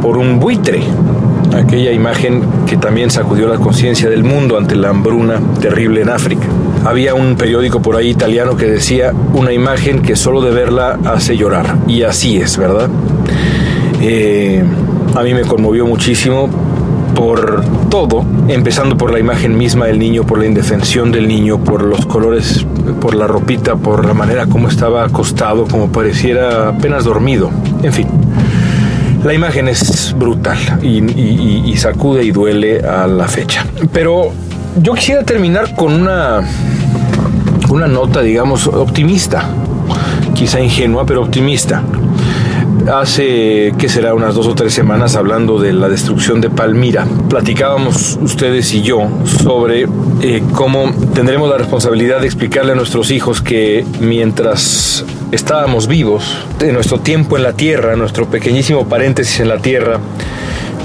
por 0.00 0.16
un 0.16 0.38
buitre. 0.38 0.82
Aquella 1.54 1.92
imagen 1.92 2.42
que 2.66 2.76
también 2.76 3.10
sacudió 3.10 3.48
la 3.48 3.56
conciencia 3.56 4.08
del 4.08 4.22
mundo 4.22 4.58
ante 4.58 4.76
la 4.76 4.90
hambruna 4.90 5.40
terrible 5.60 6.02
en 6.02 6.10
África. 6.10 6.46
Había 6.84 7.14
un 7.14 7.36
periódico 7.36 7.82
por 7.82 7.96
ahí 7.96 8.10
italiano 8.10 8.56
que 8.56 8.66
decía 8.66 9.12
una 9.34 9.52
imagen 9.52 10.02
que 10.02 10.16
solo 10.16 10.40
de 10.40 10.50
verla 10.50 10.98
hace 11.04 11.36
llorar. 11.36 11.76
Y 11.86 12.02
así 12.02 12.38
es, 12.38 12.56
¿verdad? 12.56 12.88
Eh, 14.00 14.62
a 15.14 15.22
mí 15.22 15.34
me 15.34 15.42
conmovió 15.42 15.86
muchísimo 15.86 16.48
por 17.14 17.64
todo, 17.90 18.24
empezando 18.46 18.96
por 18.96 19.12
la 19.12 19.18
imagen 19.18 19.58
misma 19.58 19.86
del 19.86 19.98
niño, 19.98 20.24
por 20.24 20.38
la 20.38 20.46
indefensión 20.46 21.10
del 21.10 21.26
niño, 21.26 21.58
por 21.58 21.82
los 21.82 22.06
colores, 22.06 22.64
por 23.00 23.14
la 23.14 23.26
ropita, 23.26 23.74
por 23.74 24.06
la 24.06 24.14
manera 24.14 24.46
como 24.46 24.68
estaba 24.68 25.04
acostado, 25.04 25.66
como 25.66 25.90
pareciera 25.90 26.68
apenas 26.68 27.04
dormido, 27.04 27.50
en 27.82 27.92
fin. 27.92 28.06
La 29.24 29.34
imagen 29.34 29.66
es 29.66 30.14
brutal 30.16 30.56
y, 30.80 31.76
sacude 31.76 32.22
y 32.24 32.30
duele 32.30 32.80
a 32.80 33.06
la 33.08 33.26
fecha. 33.26 33.66
Pero 33.92 34.30
yo 34.76 34.94
quisiera 34.94 35.24
terminar 35.24 35.74
con 35.74 35.92
una, 35.92 36.40
una 37.70 37.86
nota, 37.86 38.20
digamos, 38.20 38.66
optimista, 38.66 39.44
quizá 40.34 40.60
ingenua, 40.60 41.04
pero 41.04 41.22
optimista 41.22 41.82
hace, 42.92 43.74
¿qué 43.78 43.88
será? 43.88 44.14
Unas 44.14 44.34
dos 44.34 44.46
o 44.46 44.54
tres 44.54 44.72
semanas 44.72 45.16
hablando 45.16 45.58
de 45.58 45.72
la 45.72 45.88
destrucción 45.88 46.40
de 46.40 46.50
Palmira. 46.50 47.06
Platicábamos 47.28 48.18
ustedes 48.22 48.72
y 48.74 48.82
yo 48.82 49.08
sobre 49.24 49.86
eh, 50.22 50.42
cómo 50.54 50.92
tendremos 51.14 51.48
la 51.50 51.58
responsabilidad 51.58 52.20
de 52.20 52.26
explicarle 52.26 52.72
a 52.72 52.74
nuestros 52.74 53.10
hijos 53.10 53.42
que 53.42 53.84
mientras 54.00 55.04
estábamos 55.32 55.86
vivos, 55.88 56.24
en 56.60 56.74
nuestro 56.74 57.00
tiempo 57.00 57.36
en 57.36 57.42
la 57.42 57.52
tierra, 57.52 57.96
nuestro 57.96 58.26
pequeñísimo 58.26 58.88
paréntesis 58.88 59.40
en 59.40 59.48
la 59.48 59.58
tierra, 59.58 59.98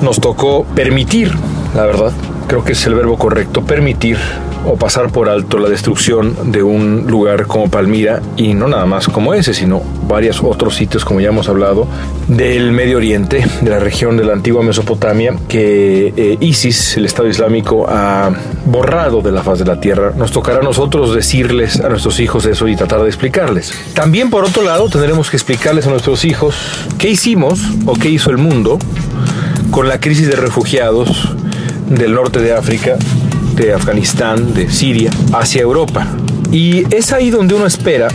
nos 0.01 0.19
tocó 0.19 0.65
permitir, 0.75 1.31
la 1.75 1.85
verdad, 1.85 2.11
creo 2.47 2.63
que 2.63 2.73
es 2.73 2.85
el 2.85 2.95
verbo 2.95 3.17
correcto, 3.17 3.63
permitir 3.65 4.17
o 4.65 4.75
pasar 4.75 5.11
por 5.11 5.29
alto 5.29 5.57
la 5.57 5.69
destrucción 5.69 6.51
de 6.51 6.63
un 6.63 7.05
lugar 7.07 7.47
como 7.47 7.69
Palmira 7.69 8.21
y 8.37 8.53
no 8.53 8.67
nada 8.67 8.85
más 8.85 9.07
como 9.07 9.33
ese, 9.33 9.53
sino 9.53 9.81
varios 10.07 10.41
otros 10.41 10.75
sitios, 10.75 11.03
como 11.03 11.19
ya 11.19 11.29
hemos 11.29 11.49
hablado, 11.49 11.87
del 12.27 12.71
Medio 12.71 12.97
Oriente, 12.97 13.45
de 13.61 13.69
la 13.69 13.79
región 13.79 14.15
de 14.17 14.23
la 14.23 14.33
antigua 14.33 14.63
Mesopotamia, 14.63 15.35
que 15.47 16.13
eh, 16.15 16.37
ISIS, 16.39 16.97
el 16.97 17.05
Estado 17.05 17.27
Islámico, 17.27 17.85
ha 17.89 18.31
borrado 18.65 19.21
de 19.21 19.31
la 19.31 19.43
faz 19.43 19.59
de 19.59 19.65
la 19.65 19.79
tierra. 19.79 20.13
Nos 20.15 20.31
tocará 20.31 20.59
a 20.59 20.63
nosotros 20.63 21.13
decirles 21.13 21.79
a 21.81 21.89
nuestros 21.89 22.19
hijos 22.19 22.45
eso 22.45 22.67
y 22.67 22.75
tratar 22.75 23.01
de 23.01 23.07
explicarles. 23.07 23.73
También, 23.93 24.29
por 24.29 24.45
otro 24.45 24.63
lado, 24.63 24.89
tendremos 24.89 25.29
que 25.29 25.37
explicarles 25.37 25.87
a 25.87 25.89
nuestros 25.89 26.23
hijos 26.25 26.55
qué 26.97 27.09
hicimos 27.09 27.59
o 27.85 27.93
qué 27.93 28.09
hizo 28.09 28.29
el 28.29 28.37
mundo 28.37 28.79
con 29.71 29.87
la 29.87 29.99
crisis 29.99 30.27
de 30.27 30.35
refugiados 30.35 31.35
del 31.95 32.13
norte 32.13 32.39
de 32.39 32.53
África 32.53 32.97
de 33.55 33.73
Afganistán, 33.73 34.53
de 34.53 34.69
Siria, 34.69 35.11
hacia 35.33 35.61
Europa. 35.61 36.07
Y 36.51 36.83
es 36.93 37.11
ahí 37.11 37.29
donde 37.29 37.53
uno 37.53 37.65
espera, 37.65 38.07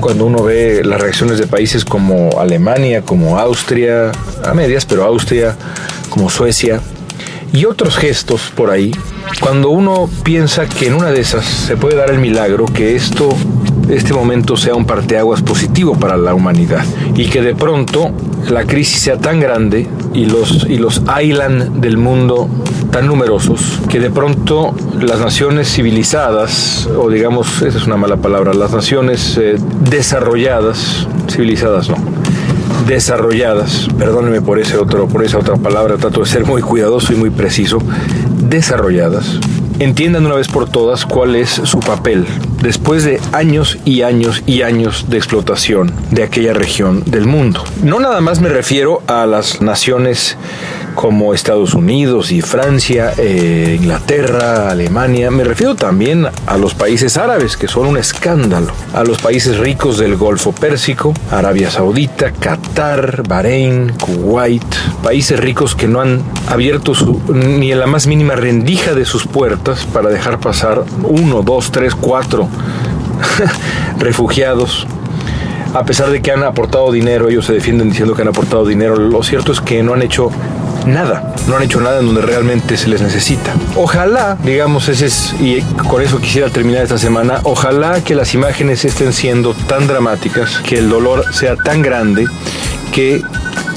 cuando 0.00 0.26
uno 0.26 0.42
ve 0.42 0.82
las 0.84 1.00
reacciones 1.00 1.38
de 1.38 1.46
países 1.46 1.84
como 1.84 2.38
Alemania, 2.38 3.02
como 3.02 3.38
Austria, 3.38 4.12
a 4.44 4.54
medias, 4.54 4.84
pero 4.84 5.04
Austria, 5.04 5.56
como 6.10 6.28
Suecia, 6.28 6.80
y 7.52 7.64
otros 7.64 7.96
gestos 7.96 8.52
por 8.54 8.70
ahí, 8.70 8.92
cuando 9.40 9.70
uno 9.70 10.10
piensa 10.22 10.66
que 10.66 10.88
en 10.88 10.94
una 10.94 11.10
de 11.10 11.20
esas 11.20 11.44
se 11.44 11.76
puede 11.76 11.96
dar 11.96 12.10
el 12.10 12.18
milagro 12.18 12.66
que 12.66 12.96
esto 12.96 13.30
este 13.88 14.12
momento 14.12 14.56
sea 14.56 14.74
un 14.74 14.84
parteaguas 14.84 15.42
positivo 15.42 15.94
para 15.98 16.16
la 16.16 16.34
humanidad 16.34 16.84
y 17.14 17.26
que 17.26 17.40
de 17.40 17.54
pronto 17.54 18.10
la 18.48 18.64
crisis 18.64 19.00
sea 19.00 19.18
tan 19.18 19.38
grande 19.38 19.86
y 20.12 20.26
los, 20.26 20.66
y 20.68 20.78
los 20.78 21.02
island 21.22 21.80
del 21.80 21.96
mundo 21.96 22.48
tan 22.90 23.06
numerosos 23.06 23.80
que 23.88 24.00
de 24.00 24.10
pronto 24.10 24.74
las 25.00 25.20
naciones 25.20 25.72
civilizadas, 25.72 26.88
o 26.96 27.08
digamos, 27.10 27.62
esa 27.62 27.78
es 27.78 27.86
una 27.86 27.96
mala 27.96 28.16
palabra, 28.16 28.54
las 28.54 28.72
naciones 28.72 29.38
eh, 29.38 29.56
desarrolladas, 29.88 31.06
civilizadas 31.28 31.88
no, 31.88 31.96
desarrolladas, 32.86 33.88
perdónenme 33.98 34.40
por, 34.40 34.58
ese 34.58 34.76
otro, 34.76 35.08
por 35.08 35.24
esa 35.24 35.38
otra 35.38 35.56
palabra, 35.56 35.96
trato 35.96 36.20
de 36.20 36.26
ser 36.26 36.44
muy 36.44 36.62
cuidadoso 36.62 37.12
y 37.12 37.16
muy 37.16 37.30
preciso, 37.30 37.78
desarrolladas, 38.48 39.40
entiendan 39.78 40.24
una 40.24 40.36
vez 40.36 40.48
por 40.48 40.68
todas 40.68 41.04
cuál 41.04 41.36
es 41.36 41.50
su 41.50 41.80
papel 41.80 42.26
después 42.62 43.04
de 43.04 43.20
años 43.32 43.78
y 43.84 44.02
años 44.02 44.42
y 44.46 44.62
años 44.62 45.06
de 45.08 45.18
explotación 45.18 45.92
de 46.10 46.22
aquella 46.22 46.52
región 46.52 47.02
del 47.04 47.26
mundo. 47.26 47.62
No 47.82 48.00
nada 48.00 48.20
más 48.20 48.40
me 48.40 48.48
refiero 48.48 49.02
a 49.06 49.26
las 49.26 49.60
naciones 49.60 50.36
como 50.96 51.34
Estados 51.34 51.74
Unidos 51.74 52.32
y 52.32 52.40
Francia, 52.40 53.12
eh, 53.18 53.76
Inglaterra, 53.80 54.70
Alemania. 54.70 55.30
Me 55.30 55.44
refiero 55.44 55.76
también 55.76 56.26
a 56.46 56.56
los 56.56 56.74
países 56.74 57.16
árabes, 57.16 57.56
que 57.56 57.68
son 57.68 57.86
un 57.86 57.98
escándalo. 57.98 58.72
A 58.94 59.04
los 59.04 59.18
países 59.18 59.58
ricos 59.58 59.98
del 59.98 60.16
Golfo 60.16 60.52
Pérsico, 60.52 61.14
Arabia 61.30 61.70
Saudita, 61.70 62.32
Qatar, 62.32 63.22
Bahrein, 63.28 63.92
Kuwait. 63.92 64.64
Países 65.02 65.38
ricos 65.38 65.76
que 65.76 65.86
no 65.86 66.00
han 66.00 66.22
abierto 66.48 66.94
ni 67.28 67.70
en 67.70 67.78
la 67.78 67.86
más 67.86 68.06
mínima 68.06 68.34
rendija 68.34 68.94
de 68.94 69.04
sus 69.04 69.26
puertas 69.26 69.84
para 69.84 70.08
dejar 70.08 70.40
pasar 70.40 70.82
uno, 71.02 71.42
dos, 71.42 71.70
tres, 71.70 71.94
cuatro 71.94 72.48
refugiados 73.98 74.86
a 75.76 75.84
pesar 75.84 76.10
de 76.10 76.22
que 76.22 76.32
han 76.32 76.42
aportado 76.42 76.90
dinero, 76.90 77.28
ellos 77.28 77.44
se 77.44 77.52
defienden 77.52 77.90
diciendo 77.90 78.14
que 78.14 78.22
han 78.22 78.28
aportado 78.28 78.64
dinero, 78.64 78.96
lo 78.96 79.22
cierto 79.22 79.52
es 79.52 79.60
que 79.60 79.82
no 79.82 79.92
han 79.92 80.00
hecho 80.00 80.30
nada, 80.86 81.34
no 81.48 81.56
han 81.56 81.62
hecho 81.62 81.80
nada 81.80 82.00
en 82.00 82.06
donde 82.06 82.22
realmente 82.22 82.76
se 82.76 82.88
les 82.88 83.02
necesita. 83.02 83.54
Ojalá, 83.74 84.36
digamos, 84.42 84.88
ese 84.88 85.06
es, 85.06 85.34
y 85.40 85.60
con 85.88 86.02
eso 86.02 86.18
quisiera 86.20 86.48
terminar 86.48 86.82
esta 86.82 86.98
semana, 86.98 87.40
ojalá 87.42 88.02
que 88.02 88.14
las 88.14 88.34
imágenes 88.34 88.84
estén 88.84 89.12
siendo 89.12 89.54
tan 89.54 89.86
dramáticas, 89.86 90.60
que 90.60 90.78
el 90.78 90.88
dolor 90.88 91.24
sea 91.32 91.56
tan 91.56 91.82
grande, 91.82 92.26
que 92.92 93.22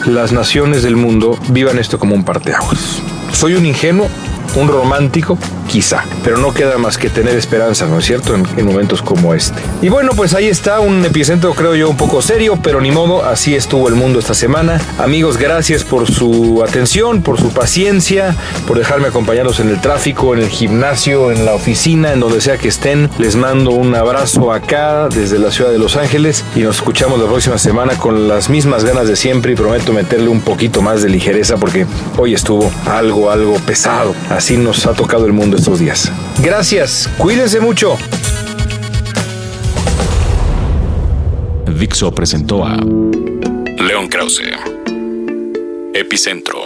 las 0.05 0.31
naciones 0.31 0.83
del 0.83 0.95
mundo 0.95 1.37
vivan 1.49 1.77
esto 1.77 1.99
como 1.99 2.15
un 2.15 2.23
parteaguas. 2.23 3.01
Soy 3.33 3.55
un 3.55 3.65
ingenuo, 3.65 4.07
un 4.55 4.67
romántico, 4.67 5.37
quizá, 5.69 6.03
pero 6.23 6.37
no 6.37 6.51
queda 6.51 6.77
más 6.77 6.97
que 6.97 7.09
tener 7.09 7.37
esperanza, 7.37 7.85
¿no 7.85 7.99
es 7.99 8.05
cierto?, 8.05 8.35
en, 8.35 8.65
momentos 8.65 9.01
como 9.01 9.33
este. 9.33 9.61
Y 9.81 9.89
bueno, 9.89 10.11
pues 10.15 10.33
ahí 10.33 10.47
está 10.47 10.79
un 10.79 11.05
epicentro, 11.05 11.53
creo 11.53 11.75
yo, 11.75 11.89
un 11.89 11.97
poco 11.97 12.21
serio, 12.21 12.59
pero 12.61 12.81
ni 12.81 12.91
modo, 12.91 13.23
así 13.23 13.55
estuvo 13.55 13.87
el 13.87 13.95
mundo 13.95 14.19
esta 14.19 14.33
semana. 14.33 14.81
Amigos, 14.97 15.37
gracias 15.37 15.83
por 15.83 16.11
su 16.11 16.63
atención, 16.67 17.21
por 17.21 17.39
su 17.39 17.51
paciencia, 17.51 18.35
por 18.67 18.77
dejarme 18.77 19.07
acompañarlos 19.07 19.59
en 19.59 19.69
el 19.69 19.79
tráfico, 19.79 20.33
en 20.33 20.41
el 20.41 20.49
gimnasio, 20.49 21.31
en 21.31 21.45
la 21.45 21.53
oficina, 21.53 22.13
en 22.13 22.19
donde 22.19 22.41
sea 22.41 22.57
que 22.57 22.67
estén. 22.67 23.09
Les 23.17 23.35
mando 23.35 23.71
un 23.71 23.95
abrazo 23.95 24.51
acá 24.51 25.07
desde 25.07 25.37
la 25.39 25.51
ciudad 25.51 25.71
de 25.71 25.79
Los 25.79 25.95
Ángeles 25.95 26.43
y 26.55 26.61
nos 26.61 26.77
escuchamos 26.77 27.19
la 27.19 27.27
próxima 27.27 27.57
semana 27.57 27.95
con 27.95 28.27
las 28.27 28.49
mismas 28.49 28.83
ganas 28.83 29.07
de 29.07 29.15
siempre 29.15 29.53
y 29.53 29.55
prometo 29.55 29.93
meterle 29.93 30.29
un 30.29 30.41
poquito 30.41 30.81
más 30.81 31.01
de 31.01 31.09
ligereza 31.09 31.57
porque 31.57 31.85
hoy 32.17 32.33
estuvo 32.33 32.71
algo, 32.87 33.29
algo 33.29 33.55
pesado. 33.59 34.15
Así 34.29 34.57
nos 34.57 34.85
ha 34.85 34.93
tocado 34.93 35.25
el 35.25 35.33
mundo 35.33 35.58
estos 35.59 35.79
días. 35.79 36.11
Gracias, 36.41 37.09
cuídense 37.17 37.59
mucho. 37.59 37.97
Dixo 41.67 42.11
presentó 42.11 42.65
a 42.65 42.75
León 42.75 44.07
Krause, 44.09 44.41
Epicentro. 45.93 46.58